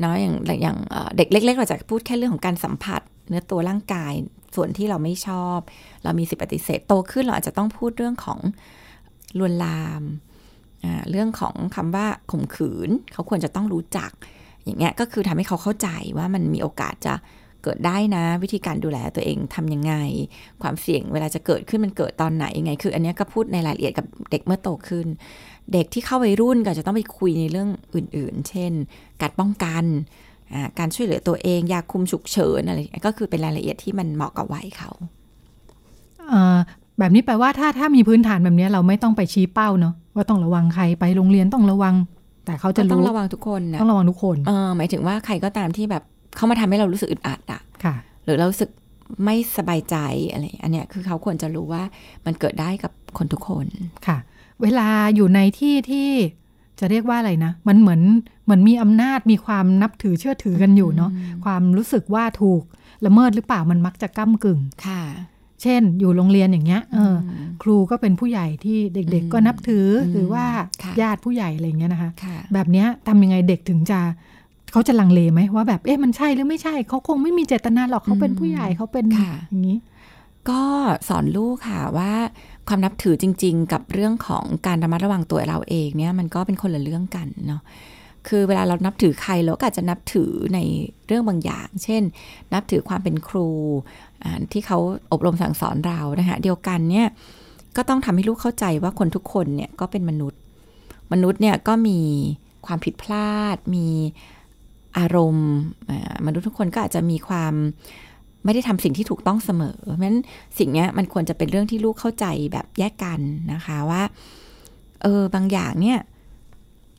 [0.00, 4.12] เนาะอย่างอย่างเอ่อเด็กเล็ก ๆ เราจะพูดแค่เรื่องของการสัมผัสเนื้อตัวร่างกาย
[4.56, 5.58] ส่วนที่เราไม่ชอบ
[6.04, 8.38] เรามีสิทธิปฏิเสธโตขึ้นเราอาจจะต้องพูดเรื่องของ
[9.38, 10.02] ลวนลาม
[11.10, 14.10] เรื่องของคำว่าข่มขืน เขาควรจะต้องรู้จัก
[14.64, 15.88] อย่างเงี้ยก็คือทำให้เขาเข้าใจ
[16.18, 17.14] ว่ามันมีโอกาสจะ
[17.62, 19.94] เกิดได้นะ วิธีการดูแลตัวเองทำยังไง
[20.62, 25.06] ความเสี่ยงเวลาจะเกิดขึ้นมันเกิดตอนไหนยังไง คือ อันนี้ก็พูดในรายละเอียดกับเด็กเมื่อโตขึ้น
[25.72, 28.72] เด็กที่เข้าวัยรุ่นก็จะต้องไปคุยในเรื่องอื่น ๆ เช่น
[29.22, 29.84] การป้องกัน
[30.78, 34.90] การช่วยเหลือตัวเองยาคุมฉุกเฉินอะไรอย่างเงี้ยก็คือเป็นรายละเอียดที่มันเหมาะกับวัยเขา
[36.28, 36.58] เอ่อ
[36.98, 41.94] แบบนี้แปลว่าถ้าถ้ามีพื้นฐานแบบนี้เราไม่ต้องไปชี้เป้าเนาะว่าต้องระวังใครไปโรงเรียนต้องระวัง
[42.46, 46.02] แต่เขาจะก็ต้องรู้ระวังทุกคนนะต้องระวังทุกคนเออหมายถึงว่าใครก็ตามที่แบบ
[46.36, 47.94] เข้ามาทำให้เรารู้สึกอึดอัดอะค่ะ
[48.24, 48.70] หรือเรารู้สึก
[49.24, 49.96] ไม่สบายใจ
[50.30, 51.82] อะไรอันเนี้ยคือเขาควรจะรู้ว่า
[52.26, 53.66] มันเกิดได้กับคนทุกคน
[54.06, 54.18] ค่ะ
[54.62, 56.08] เวลาอยู่ในที่ที่
[56.80, 58.00] จะเรียกว่าอะไรนะ มันเหมือน
[58.44, 61.10] เหมือนมีอำนาจมีความนับถือเชื่อถือกันอยู่เนาะ
[61.44, 62.62] ความรู้สึกว่าถูก
[63.06, 65.02] ละเมิดหรือเปล่ามันมักจะก้ากึ่งค่ะ
[65.62, 70.44] เช่น อยู่โรงเรียนอย่างเงี้ยเอออครูก็เป็นผู้ใหญ่ที่เด็กๆ ก็นับถืออมหรือว่า
[70.82, 74.00] ค่ะญาติผู้ใหญ่อะไรอย่างเงี้ยนะคะค่ะแบบเนี้ยทำยังไงเด็กถึงจะ
[74.72, 79.78] เขาจะลังเลไหมว่าแบบเอ๊ะมันใช่หรือไม่ใช่ เขาคงไม่มีเจตนาหรอกเขาเป็นผู้ใหญ่เขาเป็นค่ะอย่างนี้
[80.50, 80.62] ก็
[81.08, 82.12] สอนลูกค่ะว่า
[82.68, 87.62] ความนับถือจริง ๆ กับเรื่องของการระมัดระวังตัวเราเองเนี่ยมันก็เป็นคนละเรื่องกันเนาะ
[88.28, 90.58] คือเวลาเรานับถือใครเราก็อาจจะนับถือใน
[91.06, 92.02] เรื่องบางอย่าง เช่น
[92.52, 93.48] นับถือความเป็นครู
[94.52, 94.78] ที่เขา
[95.12, 97.06] อบรมสั่งสอนเรานะคะเดียวกันเนี่ย
[97.76, 100.40] ก็ต้องทำให้ลูกเข้าใจว่าคนทุกคนเนี่ยก็เป็นมนุษย์
[101.12, 102.00] มนุษย์เนี่ยก็มี
[102.66, 103.88] ความผิดพลาด มี
[104.98, 105.50] อารมณ์
[106.26, 107.54] มนุษย์ทุกคนก็อาจจะมีความ
[108.46, 110.18] ไม่ได้ทำสิ่งที่ถูกต้องเสมอ เพราะฉะนั้น
[110.58, 113.20] สิ่งนี้มันควรจะเป็นเรื่องที่ลูกเข้าใจแบบแยกกัน
[113.52, 114.02] นะคะว่า
[115.02, 115.98] เออบางอย่างเนี่ย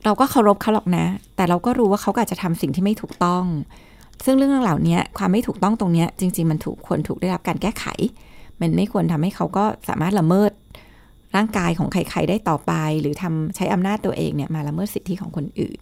[0.04, 1.04] เราก็เคารพเขาหรอกนะ
[1.36, 3.44] แต่เราก็รู้ว่าเขาอาจจะทำสิ่งที่ไม่ถูกต้อง
[4.24, 7.84] ซึ่งเรื่องเหล่านี้ความไม่ถูกต้องตรงนี้จริง ๆ มันถูกควรถูกได้รับการแก้ไข
[8.60, 10.50] มันไม่ควรทำให้เขาก็สามารถละเมิด
[11.36, 15.78] ร่างกายของใครๆได้ต่อไป หรือทำใช้อำนาจตัวเองเนี่ยมาละเมิดสิทธิของคนอื่น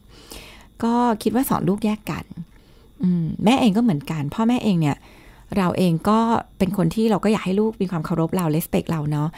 [0.82, 2.24] ก็คิดว่าสอนลูกแยกกัน
[3.44, 4.96] แม่เองก็เหมือนกัน พ่อแม่เองเนี่ย
[5.56, 6.18] เราเองก็
[6.58, 9.28] เป็นคนที่เราก็อยากให้ลูกมีความเคารพเราเลสเปกเราเนาะ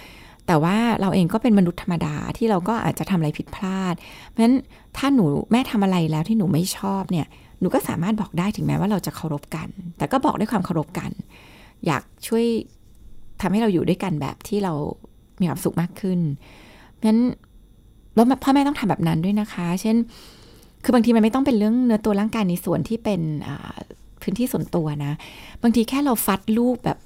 [0.46, 3.94] แต่ว่าเราเองก็เป็นมนุษย์ธรรมดาที่เราก็อาจจะทำอะไรผิดพลาด
[4.28, 4.56] เพราะฉะนั้น
[4.96, 7.26] ถ้าหนูแม่ทำอะไรแล้วที่หนูไม่ชอบเนี่ย
[7.61, 11.11] หนูก็สามารถบอกได้ถึงแม้ว่าเราจะเคารพกัน แต่ก็บอกด้วยความเคารพกัน
[11.86, 12.44] อยากช่วย
[13.40, 14.72] ทำให้เราอยู่ด้วยกันแบบที่เรา
[15.40, 16.20] มีความสุขมากขึ้น
[16.94, 17.20] เพราะฉะนั้น
[18.14, 19.96] แล้วพ่อแม่ต้องทำแบบนั้นด้วยนะคะ เช่น
[20.84, 23.20] คือบางทีมันไม่ต้องเป็นเรื่องเนื้อตัวร่างกายในส่วนที่เป็น
[24.29, 25.12] พื้นที่ส่วนตัวนะ
[25.62, 26.99] บางทีแค่เราฟัดลูกแบบ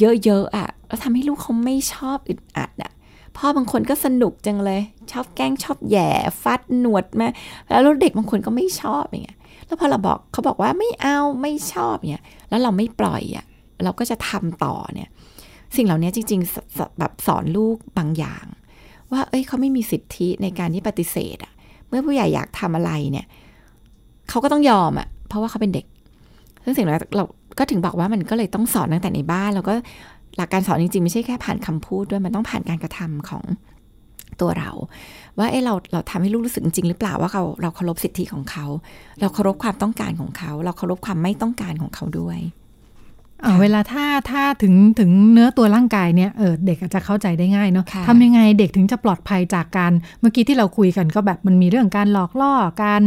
[0.00, 2.92] เยอะๆอะ่ะแล้วทำให้ลูกเขาไม่ชอบอึดอัดอะ่ะ
[3.36, 4.80] พ่อบางคนก็สนุกจังเลย
[5.12, 6.10] ชอบแกล้งชอบแย่
[6.42, 7.28] ฟัดหนวดมา
[7.68, 13.44] แล้วเด็กบางคนก็ไม่ชอบอย่างเงี้ยแล้วพอเราบอกเขาบอกว่าไม่เอาไม่ชอบเนี่ยแล้วเราไม่ปล่อยอะ่ะ
[13.84, 15.08] เราก็จะทำต่อเนี่ย
[15.76, 18.46] สิ่งเหล่านี้จริงๆแบบสอนลูกบางอย่าง
[19.12, 21.52] ว่าเอ้ยเขาไม่มีสิทธิในการที่ปฏิเสธอะ
[21.88, 23.26] เมื่อผู้ใหญ่อยากทำอะไรเนี่ย
[24.28, 25.86] เขาก็ต้องยอมอะเพราะว่าเขาเป็นเด็ก
[26.64, 27.24] ซึ่งสิ่งนั้นเรา
[27.58, 29.74] ก็ถึงบอกว่ามันก็เลยต้องสอนตั้งแต่ในบ้าน แล้วก็
[30.36, 33.44] หลักการสอนจริงๆ ไม่ใช่แค่ผ่านคำพูดด้วยมันต้องผ่านการกระทำของ
[34.40, 34.70] ตัวเรา
[35.38, 38.66] ว่าเอ้เราเราทำให้ลูกรู้สึกจริงหรือเปล่าว่าเราเราเคารพสิทธิของเขา
[39.20, 42.38] เราเคารพความต้องการของเขา เราเคารพความไม่ต้องการของเขาด้วย
[43.60, 52.52] เวลาถ้าถ้าถึงถึงเนื้อตัวร่างกายเนี่ยเออเด็กอาจจะเข้าใจได้ง่ายเนาะทำยังไงเด็กถึงจะปลอดภัยจากการเมื่อกี้ที่เราคุยกันก็แบบมันมีเรื่องการหลอกล่อ
[52.84, 53.02] การ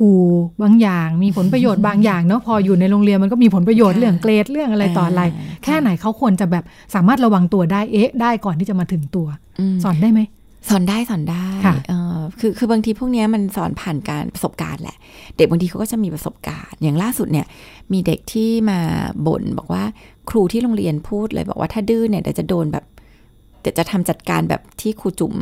[0.00, 0.22] ขู่
[0.62, 5.22] บางอย่าง มีผลประโยชน์บางอย่างเนาะพออยู่ในโรงเรียนมันก็มีผลประโยชน์เรื่องเกรดเรื่องอะไรต่ออะไร
[5.64, 9.28] แค่ไหนเขาควรจะแบบสามารถระวังตัวได้เอ๊ะ ได้ก่อนที่จะมาถึงตัว
[9.84, 10.20] สอนได้ไหม
[10.68, 11.46] สอนได้สอนได้
[12.40, 14.96] คือคือบางทีพวกนี้มันสอนผ่านการประสบการณ์แหละ
[15.36, 17.46] เด็กบางทีเขาก็จะมีประสบการณ์ อย่างล่าสุดเนี่ย
[17.92, 18.78] มีเด็กที่มา
[19.26, 19.84] บ่นบอกว่า
[20.30, 22.84] ครูที่โรงเรียนพูดเลยบอกว่าถ้าดื้อเนี่ยเดี๋ยวจะโดนแบบ
[23.60, 25.34] เดี๋ยวจะทำจัดการแบบที่ครูจุ๋ม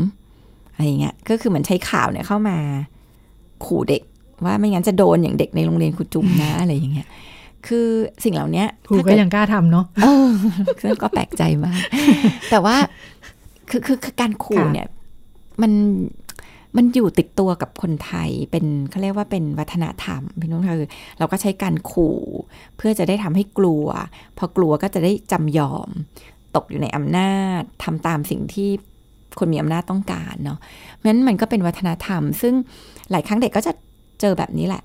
[0.72, 2.56] อะไรเงี้ยก็คือเหมือนใช้ข่าวเนี่ยเข้ามา
[3.64, 4.02] ขู่เด็ก
[4.45, 7.09] ว่าไม่งั้นจะโดนอย่างเด็กในโรงเรียนครูจุ๋มนะอะไรอย่างเงี้ย
[7.66, 7.89] คือ
[8.24, 11.80] สิ่งเหล่านี้ครูก็ยังกล้าทำเนาะเออก็แปลกใจมาก
[12.51, 12.76] แต่ว่า
[13.70, 14.86] คือคือการขู่เนี่ย
[15.62, 15.72] มัน
[16.76, 22.18] มันอยู่ติดตัวกับคนไทยเป็นเขาเรียกว่าเป็นวัฒนธรรมพี่น้องคือเราก็ใช้การขู่
[22.76, 23.86] เพื่อจะได้ทำให้กลัว
[24.39, 25.89] พอกลัวก็จะได้จำยอม
[26.57, 28.68] ตกอยู่ในอำนาจทำตามสิ่งที่
[29.39, 30.59] คนมีอำนาจต้องการเนาะ
[30.95, 32.55] เพราะฉะนั้นมันก็เป็นวัฒนธรรม ซึ่ง
[33.11, 33.72] หลายครั้งเด็กก็จะ
[34.20, 34.82] เจอแบบนี้แหละ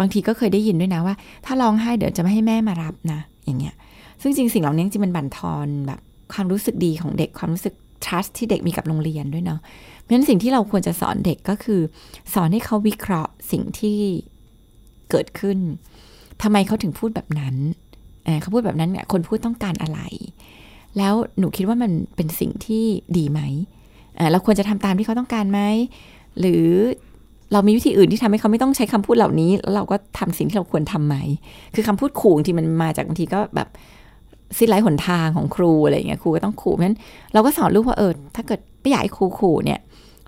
[0.00, 1.14] บางทีก็เคยได้ยินด้วยนะว่า
[1.46, 3.74] ถ้าร้องไห้เดี๋ยวจะไม่ให้แม่มารับนะ อย่างเงี้ย
[4.22, 6.00] ซึ่งจริงสิ่งเหล่านี้จริงมันบั่นทอนแบบ
[6.32, 9.60] ความรู้สึกดีของเด็กความรู้สึก trust ที่เด็กมีกับโรงเรียนด้วยเนาะ
[10.00, 11.80] เพราะฉะนั้นสิ่งที่เราควรจะสอนเด็กก็คือ
[12.34, 13.98] สอนให้เขาวิเคราะห์สิ่งที่
[15.10, 15.58] เกิดขึ้น
[16.42, 17.56] ทำไมเขาถึงพูดแบบนั้น
[18.40, 20.00] เขาพูดแบบนั้นเนี่ยคนพูดต้องการอะไร
[20.98, 22.84] แล้วหนูคิดว่ามันเป็นสิ่งที่
[23.16, 23.40] ดีไหม
[24.32, 25.60] เราควรจะทำตามที่เขาต้องการไหม
[26.40, 26.66] หรือ
[27.52, 31.16] เรามีวิธีอื่นที่ทำให้เขาไม่ต้องใช้คำพูดเหล่านี้แล้วเราก็ทำสิ่งที่เราควรทํำไหม
[31.74, 33.68] คือคำพูดขู่ที่มันมาจากบางทีก็แบบ
[34.58, 36.98] สิ้นไร้หนทางของครูอะไรเงี้ยครูก็ต้องขู่เพราะฉะนั้น
[37.32, 39.78] เราก็สอนลูกว่าเออถ้าเกิดไม่อยากให้ครูขู่เนี่ย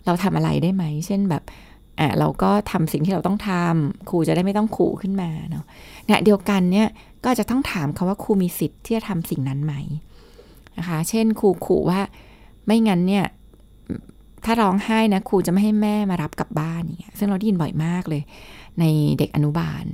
[0.06, 1.42] เราทำอะไรได้ไหม เช่นแบบ
[2.00, 5.64] อ่าเราก็ทำสิ่งที่เราต้องทำครูจะได้ไม่ต้องขู่ขึ้นมาเนาะ
[6.06, 6.88] เนี่ยเดียวกันเนี่ย
[7.24, 9.74] ก็จะต้องถามเขาว่าครูมีสิทธิ์ที่จะทำสิ่งนั้นไหม
[10.78, 12.00] นะคะ เช่นครูขู่ว่า
[12.66, 13.24] ไม่งั้นเนี่ย
[14.44, 18.22] ถ้าร้องไห้นะครูจะไม่ให้แม่มารับกลับบ้านอย่างเงี้ยซึ่งเราได้ยินบ่อยมากเลย
[18.80, 18.84] ใน
[19.18, 19.84] เด็กอนุบาล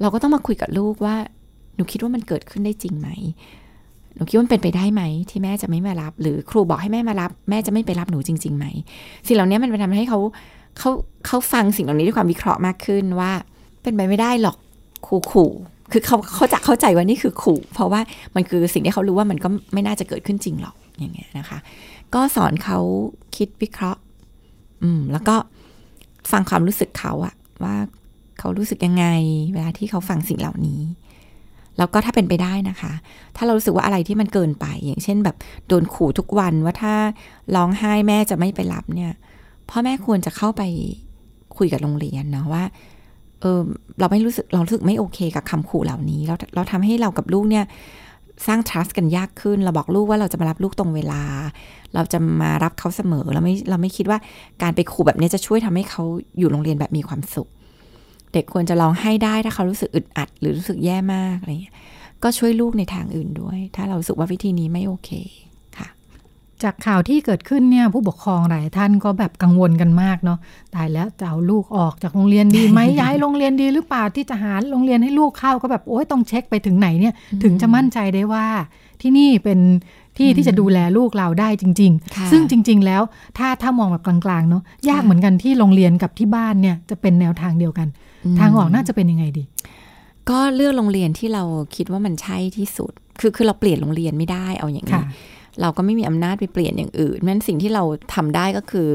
[0.00, 1.16] เราก็ต้องมาคุยกับลูกว่า
[1.76, 3.08] หนูคิดว่ามันเกิดขึ้นได้จริงไหม
[4.14, 8.66] หนูคิดว่ามันเป็นไปได้ไหม ที่แม่จะไม่มารับ หรือครูบอกให้แม่มารับ แม่จะไม่ไปรับหนูจริงๆไหม
[9.26, 10.18] สิ่งเหล่านี้มันไปทำให้เขา
[10.78, 10.90] เขา
[11.26, 13.32] เขาฟังสิ่งเหล่านี้ด้วยความวิเคราะห์มากขึ้นว่า
[13.82, 14.56] เป็นไปไม่ได้หรอก
[15.06, 15.50] ครูขู่
[15.92, 18.00] คือเขาเขาจะเข้าใจว่านี่คือขู่ เพราะว่า
[18.34, 21.58] มันคือสิ่งที่เขารู้ว่ามันก็ไม่น่าจะเกิดขึ้นจริงหรอกอย่างเงี้ยนะคะ
[22.14, 22.78] ก็สอนเขา
[23.36, 24.00] คิดวิเคราะห์
[24.82, 25.36] อืม แล้วก็
[26.30, 27.34] ฟังความรู้สึกเขาอะ
[27.64, 27.76] ว่า
[28.38, 29.06] เขารู้สึกยังไง
[29.54, 30.80] เวลาที่เขาฟังสิ่งเหล่านี้
[31.78, 32.92] แล้วก็ถ้าเป็นไปได้นะคะ
[33.36, 35.36] ถ้าเรารู้สึกว่าอะไรที่มันเกินไป อย่างเช่น แบบ
[35.68, 36.94] โดนขู่ทุกวันว่าถ้า
[37.54, 39.12] ร้องไห้แม่จะไม่ไปรับเนี่ย
[39.70, 40.62] พ่อแม่ควรจะเข้าไป
[41.56, 42.64] คุยกับโรงเรียนเนาะว่า
[43.40, 43.60] เออ
[43.98, 47.64] เราไม่รู้สึกเรารู้สึกไม่โอเคกับคำขู่เหล่านี้ เราเราทำให้เรากับลูกเนี่ย
[48.46, 51.22] สร้าง trust กันยากขึ้น เราบอกลูกว่าเราจะมารับลูกตรงเวลา
[51.94, 54.18] เราจะมารับเขาเสมอเราไม่เราไม่คิดว่า
[54.62, 56.02] การไปขู่แบบนี้จะช่วยทำให้เขา
[56.38, 57.48] อยู่โรงเรียนแบบมีความสุข
[58.32, 61.74] เด็กควรจะลองให้ได้ถ้าเขารู้สึกอึดอัด หรือรู้สึกแย่มากอะไรเงี้ย
[62.22, 65.10] ก็ช่วยลูกในทางอื่นด้วย ถ้าเราสึกว่าวิธีนี้ไม่โอเค
[66.64, 70.38] จากข่าวที่เกิดขึ้นเนี่ยผู้ปกครองหลายท่านก็แบบกังวลกันมากเนาะ
[70.74, 78.46] ตายแล้วจะเอาลูกออกจากโรงเรียนดีไหมย้ายโรงเรียนดีหรือเปล่าที่จะหาโรงเรียนให้ลูกเข้าก็แบบโอ๊ยต้องเช็คไปถึงไหนเนี่ยถึงจะมั่นใจได้ว่า
[79.02, 79.60] ที่นี่เป็น
[80.18, 83.02] ที่ที่จะดูแลลูกเราได้จริง ๆ ซึ่งจริง ๆ แล้ว
[83.38, 87.88] ถ้าถ้ามองแบบกลางๆเนาะยากเหมือนกันที่โรงเรียนกับที่บ้านเนี่ยจะเป็นแนวทางเดียวกัน
[88.40, 89.44] ทางออกน่าจะเป็นยังไงดี
[90.30, 91.42] ก็เลือกโรงเรียนที่เรา
[91.76, 95.02] คิดว่ามันใช่ที่สุด คือคือเราเปลี่ยนโรงเรียนไม่ได้เอาอย่างนี้
[95.60, 97.82] เราก็ไม่มีอำนาจไปเปลี่ยนอย่างอื่นนั้นสิ่งที่เรา
[98.14, 98.90] ทำได้ก็คือ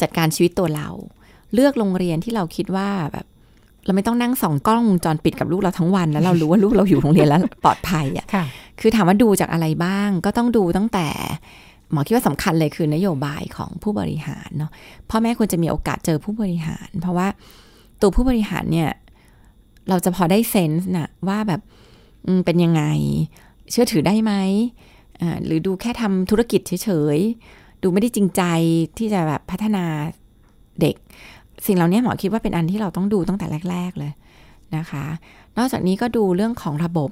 [0.00, 0.88] จัดการชีวิตตัวเรา
[1.54, 3.26] เลือกโรงเรียนที่เราคิดว่าแบบ
[3.84, 8.26] เราไม่ต้องนั่งส่องกล้องวงจรปิดกับลูกเราทั้งวัน แล้วเรารู้ว่าลูกเราอยู่โรงเรียนแล้วปลอดภัยอะ
[8.80, 11.08] คือถามว่าดูจากอะไรบ้าง ก็ต้องดูตั้งแต่
[11.92, 14.70] หมอคิดว่าสำคัญเลยคือนโยบายของผู้บริหารเนาะ
[15.10, 17.28] พ่อแม่ควรจะมีโอกาสเจอผู้บริหาร เพราะว่า
[18.00, 18.90] ตัวผู้บริหารเนี่ย
[19.88, 21.60] เราจะพอได้เซนส์นะว่าแบบ
[22.44, 22.82] เป็นยังไง
[23.70, 24.32] เชื่อถือได้ไหม
[25.44, 28.42] หรือดูแค่ทำธุรกิจเฉยๆ ดูไม่ได้จริงใจ
[28.96, 29.84] ที่จะแบบพัฒนา
[30.80, 30.96] เด็ก
[31.66, 34.12] สิ่งเหล่านี้หมอคิดว่าเป็นอันที่เราต้องดูตั้งแต่แรก ๆเลย
[34.76, 35.04] นะคะ
[35.58, 37.10] นอกจากนี้ก็ดูเรื่องของระบบ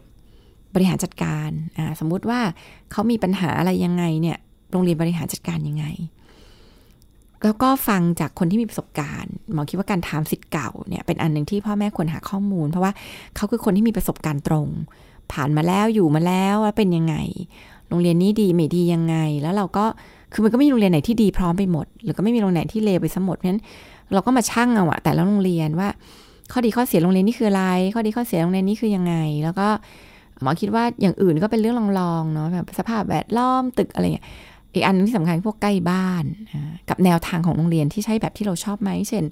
[0.75, 1.51] บริหารจัดการ
[2.01, 2.41] สมมุติว่า
[2.93, 4.39] เขามีปัญหาอะไรยังไงเนี่ย
[4.71, 5.87] โรงเรียนบริหารจัดการยังไง
[7.45, 12.93] แล้วก็ฟังจากคนที่มีประสบการณ์หมอคิดว่าการถามสิทธิ์เก่าเนี่ยเป็นอันหนึ่งที่พ่อแม่ควรหาข้อมูล เพราะว่า
[13.37, 14.69] เขาคือคนที่มีประสบการณ์ตรง
[15.33, 17.15] ผ่านมาแล้วอยู่มาแล้วว่าเป็นยังไง
[17.89, 19.85] โรงเรียนนี้ดีไม่ดียังไง แล้วเราก็
[20.33, 23.63] คือมันก็ไม่มีโรงเรียนไหนที่ดีพร้อมไปหมด หรือก็ไม่มีโรงเรียนที่เลวไปสมดเพราะฉะนั้น
[24.15, 25.89] เราก็มาชั่งเอาอะแต่ละโรงเรียนว่า
[26.53, 27.65] ข้อดีข้อเสียโรงเรียนนี่คืออะไร
[27.95, 29.15] ข้อดีข้อเสียโรงเรียนนี้คือยังไง
[29.45, 29.69] แล้วก็
[30.43, 34.27] หมอคิดว่าอย่างอื่นก็เป็นเรื่องลองๆเนาะแบบสภาพแวดล้อมตึกอะไรอย่างเงี้ย
[34.75, 36.25] อีกอันนึงที่สำคัญพวกใกล้บ้าน
[36.89, 39.25] กับแนวทางของโรงเรียนที่ใช่แบบที่เราชอบไหมเช่น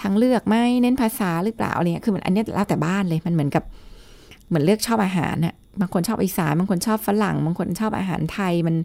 [0.00, 3.64] ทางเลือกไหมเน้นภาษาหรือเปล่าอะไรเงี้ยคือมันอันนี้แล้วแต่บ้านเลยมันเหมือนกับ
[4.54, 8.76] เหมือนเลือกชอบอาหารน่ะบางคนชอบอีสานบางคนชอบฝรั่ง บางคนชอบอาหารไทยมัน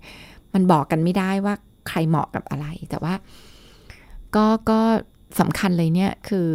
[0.54, 1.54] มันบอกกันไม่ได้ว่า
[1.88, 3.14] ใครเหมาะกับอะไร แต่ว่า
[4.36, 4.80] ก็ก็
[5.40, 6.50] สำคัญเลยเนี่ยคือ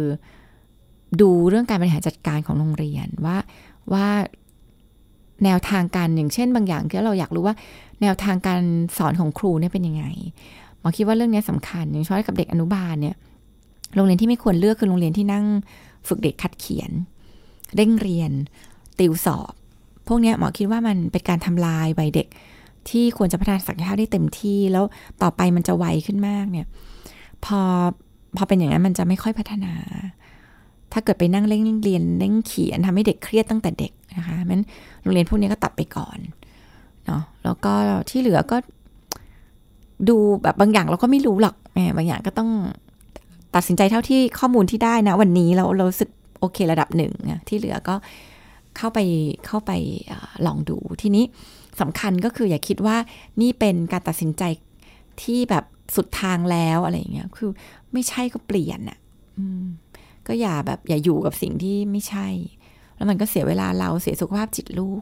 [1.21, 3.37] ดูเรื่องการบริหารจัดการของโรงเรียนว่า
[3.93, 4.07] ว่า
[5.43, 7.55] แนวทางการอย่างเช่น บางอย่างที่เราอยากรู้ว่า
[8.01, 8.61] แนวทางการ
[8.97, 10.05] สอนของครูเนี่ยเป็นยังไง
[10.79, 13.15] หมอคิดว่าเรื่องนี้สำคัญอย่างเช่นกับเด็กอนุบาลเนี่ย
[13.95, 15.45] โรงเรียนที่ไม่ควรเลือกคือโรงเรียนที่นั่ง
[16.07, 16.91] ฝึกเด็กคัดเขียน
[17.75, 18.31] เร่งเรียน
[18.99, 19.53] ติวสอบ
[20.07, 22.27] พวกนี้หมอคิดว่ามันเป็นการทำลายวัยเด็ก
[22.89, 24.83] ที่ควรจะพัฒนาศักยภาพได้เต็มที่ แล้ว
[25.21, 26.67] ต่อไปมันจะไวขึ้นมากเนี่ย
[27.45, 27.59] พอ
[28.37, 29.73] พอเป็นอย่างนั้นมันจะไม่ค่อยพัฒนา
[30.93, 34.59] ถ้าเกิดไปนั่งเร่งเรียนเร่งเขียนทำให้เด็กเครียดตั้งแต่เด็กนะคะมัน
[35.01, 36.17] โรงเรียนพวกนี้ก็ตัดไปก่อน
[37.05, 37.73] เนาะแล้วก็
[38.09, 38.57] ที่เหลือก็
[40.09, 42.49] ดูแบบบางอย่างเราก็ไม่รู้หรอกแหมบางอย่างก็ต้อง
[43.55, 47.13] ตัดสินใจเท่าที่ข้อมูลที่ได้นะ วันนี้เราเราสึกโอเคระดับหนึ่ง
[47.47, 47.95] ที่เหลือก็
[48.77, 48.99] เข้าไป
[49.47, 49.71] เข้าไป
[50.11, 50.13] อ
[50.45, 51.25] ลองดูทีนี้
[51.81, 52.97] สำคัญก็คืออย่าคิดว่า
[53.41, 54.43] นี่เป็นการตัดสินใจ
[55.23, 55.65] ที่แบบ
[55.95, 57.49] สุดทางแล้วอะไรอย่างเงี้ยคือ
[57.93, 58.99] ไม่ใช่ก็เปลี่ยนอะ่ะ
[60.27, 62.27] ก็อย่าแบบอย่าอยู่กับสิ่งที่ไม่ใช่
[62.95, 65.01] แล้วมันก็เสียเวลาเราเสียสุขภาพจิตลูก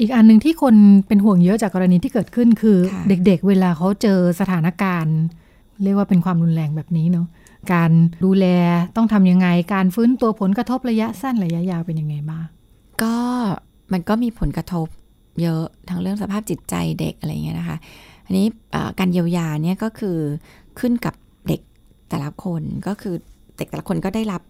[0.00, 0.74] อีกอันหนึ่งที่คน
[1.06, 2.78] เป็นห่วงเยอะจากกรณีที่เกิดขึ้นคือ
[3.08, 5.18] เด็กๆเวลาเขาเจอสถานการณ์
[5.82, 7.26] เรียกว่าเป็นความรุนแรงแบบนี้เนาะ
[7.72, 7.90] การ
[8.24, 8.46] ดูแล
[8.96, 12.46] ต้องทำยังไง การฟื้นตัวผลกระทบระยะสั้นระยะยาวเป็นยังไงบ้าง
[13.02, 13.16] ก็
[13.92, 14.86] มันก็มีผลกระทบ
[15.42, 17.76] เยอะทั้งเรื่องสภาพจิตใจเด็กอะไรเงี้ยนะคะ
[18.26, 18.46] อันนี้
[18.98, 20.16] การเยียวยาเนี่ยก็คือ
[20.78, 21.14] ขึ้นกับ
[21.48, 21.60] เด็ก
[22.10, 23.14] แต่ละคนก็คือ
[23.56, 24.42] เด็กแต่ละคนก็ได้รับ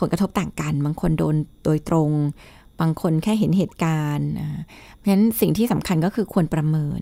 [0.00, 2.10] ผลกระทบต่างกัน บางคนโดนโดยตรง
[2.80, 4.30] บางคนแค่เห็นเหตุการณ์
[4.96, 7.00] เพราะฉะนั้นสิ่งที่สำคัญก็คือควรประเมิน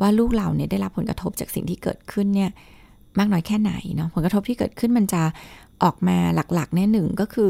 [0.00, 2.50] ว่าลูกเราเนี่ยได้รับผลกระทบจากสิ่งที่เกิดขึ้นเนี่ย
[3.18, 5.22] มากน้อยแค่ไหนเนาะผลกระทบที่เกิดขึ้นมันจะ
[5.82, 6.16] ออกมา
[6.54, 7.48] หลักๆแน่หนึ่งก็คือ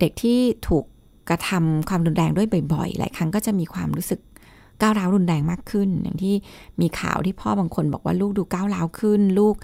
[0.00, 0.38] เด็กที่
[0.68, 0.84] ถูก
[1.28, 4.20] กระทำความรุนแรงด้วยบ่อยๆ หลายครั้งก็จะมีความรู้สึก
[4.80, 6.34] ก้าวร้าวรุนแรงมากขึ้น อย่างที่
[6.80, 9.54] มีข่าวที่พ่อบางคนบอกว่าลูกดูก้าวร้าวขึ้น ลูก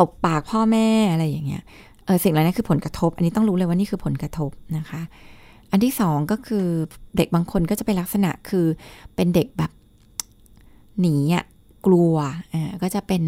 [0.00, 1.62] ตบปากพ่อแม่อะไรอย่างเงี้ย
[2.04, 5.02] เออสิ่งเหล่านี้คือผลกระทบ อันนี้ต้องรู้เลยว่านี่คือผลกระทบนะคะ
[5.70, 6.66] อันที่สองก็คือ
[7.16, 8.66] เด็กบางคนก็จะเป็นลักษณะคือ
[9.16, 9.70] เป็นเด็กแบบ
[11.00, 11.44] หนีอะ
[11.86, 12.14] กลัว
[12.52, 13.22] อ่าก็จะเป็น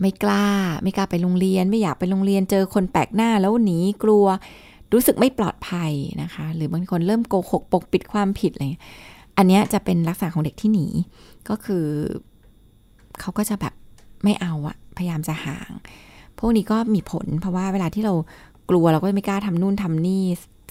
[0.00, 0.46] ไม่กล้า
[0.82, 4.26] ไม่กล้าไปโรงเรียน ไม่อยากไปโรงเรียนเจอคนแปลกหน้าแล้วหนีกลัว
[4.92, 5.92] รู้สึกไม่ปลอดภัย
[6.22, 8.64] นะคะ หรือบางคนเริ่มโกหกปกปิดความผิดอะไร
[9.36, 10.86] อันนี้จะเป็นลักษณะของเด็กที่หนี
[11.48, 11.86] ก็คือ
[13.20, 13.74] เขาก็จะแบบ
[14.24, 15.70] ไม่เอาอะพยายามจะห่าง
[16.38, 18.14] พวกนี้ก็มีผล เพราะว่าเวลาที่เรา
[18.70, 20.22] กลัวเราก็ไม่กล้าทำนู่นทำนี่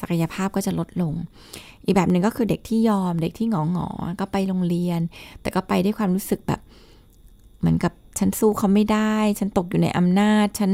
[0.01, 1.13] ศักยภาพก็จะลดลง
[1.85, 3.87] อีกแบบหนึ่งก็คือเด็กที่ยอมเด็กที่หงอหงอ
[4.19, 4.99] ก็ไปโรงเรียน
[5.41, 6.59] แต่ก็ไปด้วยความรู้สึกแบบ
[7.59, 10.71] เหมือนกับฉันสู้เขาไม่ได้ ฉันตกอยู่ในอำนาจ ฉัน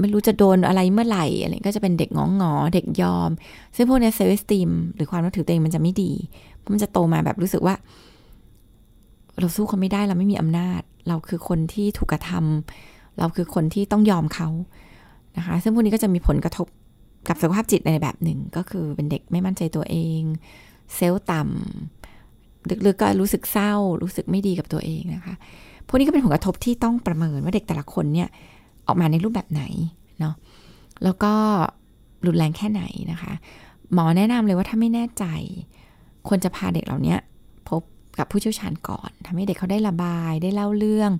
[0.00, 3.30] ไม่รู้จะโดนอะไรเมื่อไหร่อะไรก็จะเป็นเด็กงองงอเด็กยอม
[3.76, 6.12] ซึ่งพวกนี้เซลล์สตีมหรือความนับถือตัวเองมันจะไม่ดี
[6.56, 7.74] เพราะมันจะโตมาแบบรู้สึกว่า
[9.38, 14.48] เราสู้เขาไม่ได้เราไม่มีอำนาจ เราคือคนที่ถูกกระทำเราคือคนที่ต้องยอมเขา
[15.36, 16.66] นะคะ ซึ่งพวกนี้ก็จะมีผลกระทบ
[17.28, 20.20] กับสุขภาพจิตในแบบหนึ่ง ก็คือเป็นเด็กไม่มั่นใจตัวเอง
[20.94, 25.34] เซลล์ต่ำลึกๆก็รู้สึกเศร้า รู้สึกไม่ดีกับตัวเองนะคะ
[25.90, 28.28] พวกนี้ก็เป็นผลกระทบที่ต้องประเมินว่าเด็กแต่ละคนเนี่ย
[28.86, 29.62] ออกมาในรูปแบบไหน
[30.20, 30.34] เนาะ
[31.04, 31.32] แล้วก็
[32.26, 32.82] รุนแรงแค่ไหน
[33.12, 33.32] นะคะ
[33.92, 35.24] หมอแนะนำเลยว่าถ้าไม่แน่ใจ
[36.28, 37.16] ควรจะพาเด็กเหล่านี้
[37.68, 37.82] พบ
[38.18, 41.10] กับผู้เชี่ยวชาญก่อนทำให้เด็กเขาได้ระบายได้เล่าเรื่อง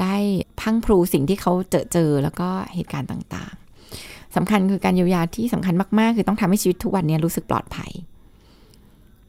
[0.00, 0.14] ได้
[0.60, 7.90] พังพรูสิ่งที่เขาเจอเจอแล้วก็เหตุการณ์ต่างๆสำคัญคือการเยียวยาที่สำคัญมากๆ คือต้องทำให้ชีวิตทุกวันนี้รู้สึกปลอดภัย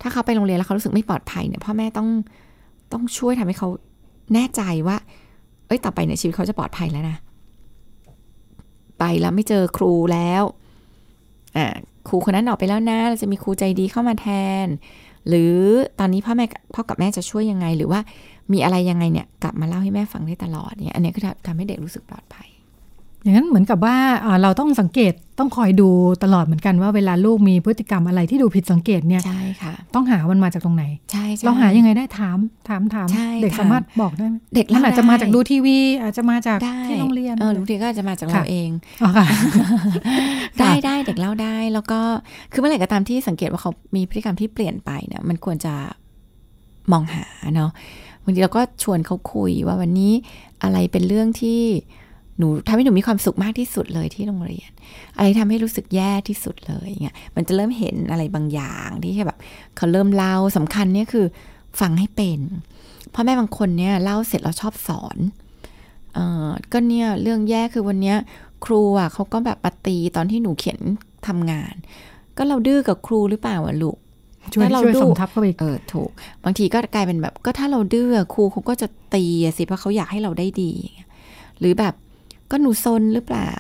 [0.01, 2.09] ถ้าเขาไปโรงเรียนแล้วเขารู้สึกไม่ปลอดภัยเนี่ยพ่อแม่ต้อง
[2.93, 3.69] ต้องช่วยทำให้เขา
[4.33, 4.97] แน่ใจว่า
[5.67, 7.17] เอ้ยต่อไปในชีวิตเขาจะปลอดภัยแล้วนะ
[8.99, 10.43] ไปแล้วไม่เจอครูแล้ว
[11.57, 11.65] อ่า
[12.07, 14.27] ครูคนนั้นออกไปแล้วนะ เราจะมีครูใจดีเข้ามาแท
[14.65, 14.67] น
[15.27, 15.55] หรือ
[15.99, 17.99] ตอนนี้พ่อแม่พ่อกับแม่จะช่วยยังไง หรือว่า
[18.53, 22.49] มีอะไรยังไงเนี่ย กลับมาเล่าให้แม่ฟังได้ตลอดเนี่ย อันนี้ก็ทำให้เด็กรู้สึกปลอดภัย
[23.23, 23.97] อย่างนั้นเหมือนกับว่า
[24.41, 25.89] เราต้องสังเกตต้องคอยดู
[26.23, 32.37] ตลอดเหมือนกันว่าเวลาลูกมีพฤติกรรมอะไรที่ดูผิดสังเกตเนี่ยใช่ค่ะต้องหามันมาจากตรงไหนใช่เราหายังไงได้ถาม
[32.69, 33.07] ถามถาม
[33.43, 38.69] เด็กสามารถบอกได้เด็กมันอาจจะมาจากดูทีวี อาจจะมาจากที่โรงเรียนเออลูกทีก็อาจจะมาจากเราเอง
[40.59, 41.99] ได้ได้เด็กเล่าได้แล้วก็
[42.51, 45.73] คือเมื่อไหร่ก็ตามที่สังเกตว่าเขามีพฤติกรรมที่เปลี่ยนไปเนี่ยมันควรจะ
[46.91, 47.71] มองหาเนาะ
[48.23, 50.13] บางทีเราก็ชวนเขาคุยว่าวันนี้
[50.63, 51.61] อะไรเป็นเรื่องที่
[52.37, 54.71] หนูทำให้หนูมีความสุขมากที่สุดเลยที่โรงเรียน
[55.17, 59.39] อะไรทำให้รู้สึกแย่ที่สุดเลยเงี้ยมันจะเริ่มเห็นอะไรบางอย่างที่แบบ
[59.77, 61.25] เขาเริ่มเล่าสำคัญเนี่ยคือ
[61.79, 62.39] ฟังให้เป็น
[63.13, 65.17] พ่อแม่บางคนเนี่ยเล่าเสร็จแล้วชอบสอน
[66.13, 68.17] เออก็เนี่ยเรื่องแย่คือวันเนี้ย
[68.65, 70.79] ครูอะเขาก็แบบปฏิตอนที่หนูเขียน
[71.27, 71.75] ทำงาน
[72.37, 73.97] ก็เราดื้อกับครูหรือเปล่าอะลูก
[74.53, 76.09] ช่วยช่วยสมทับเข้าไปเออถูก
[76.43, 79.23] บางทีก็กลายเป็นแบบก็ถ้าเราดื้อครูเขาก็จะตี
[79.57, 80.73] สิเพราะเขาอยากให้เราได้ดี
[81.59, 81.93] หรือแบบ
[82.51, 83.53] ก็หนูซนหรือเปล่า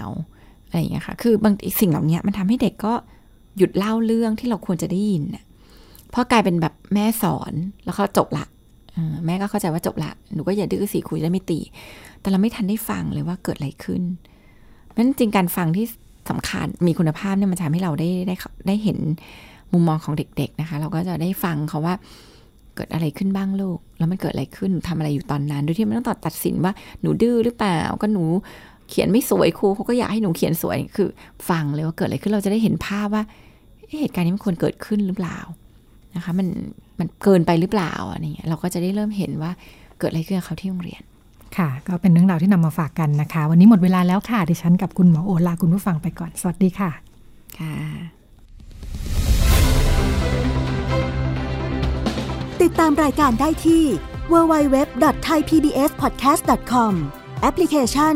[0.67, 2.93] อะไรอย่างเงี้ยค่ะ คือบางสิ่งเหล่านี้มันทำให้เด็กก็
[3.57, 5.43] หยุดเล่าเรื่องที่เราควรจะได้ยินน่ะ
[6.11, 8.45] เพราะกลายเป็นแบบแม่สอนแล้วเขาจบละ
[9.25, 11.59] แม่ก็เข้าใจว่าจบละ หนูก็อย่าดื้อสิครูจะไม่ตี
[12.21, 14.01] แต่เราไม่ทันได้ฟังเลยว่าเกิดอะไรขึ้น
[14.95, 15.85] นั้นจริงการฟังที่
[16.29, 18.35] สำคัญมีคุณภาพเนี่ยมันทำให้เราได้ได้
[18.67, 18.97] ได้เห็น
[19.73, 21.95] มุมมองของเด็ก ๆนะคะ เราก็จะได้ฟังเขาว่า
[22.75, 28.23] เกิดอะไรขึ้นบ้างลูก แล้วมันเกิดอะไรขึ้นทำอะไรอยู่ตอนนั้นโดยที่ไม่ต้องตัดสินว่าหนูดื้อหรือเปล่า ก็หนู
[28.89, 31.09] เขียนไม่สวยครูเขาก็อยากให้หนูเขียนสวย คือ
[31.49, 33.23] ฟังเลยว่าเกิดอะไรขึ้นเราจะได้เห็นภาพว่า
[33.99, 35.37] เหตุการณ์นี้มันควรเกิดขึ้นหรือเปล่า
[36.15, 36.47] นะคะมัน
[36.99, 39.51] มันเกินไปหรือเปล่าอะไรเงี้ยเราก็จะได้เริ่มเห็นว่า
[39.99, 41.01] เกิดอะไรขึ้นกับเขาที่โรงเรียน
[41.57, 46.91] ค่ะ ก็เป็นเรื่องราวที่นำมาฝากกันนะคะ วันนี้หมดเวลาแล้วค่ะ ดิฉันกับคุณหมอโอลาคุณผู้ฟังไปก่อน สวัสดีค่ะ
[47.59, 47.75] ค่ะ
[52.61, 53.83] ติดตามรายการได้ที่
[54.31, 56.93] www.thaipbspodcast.com
[57.41, 58.15] แอปพลิเคชัน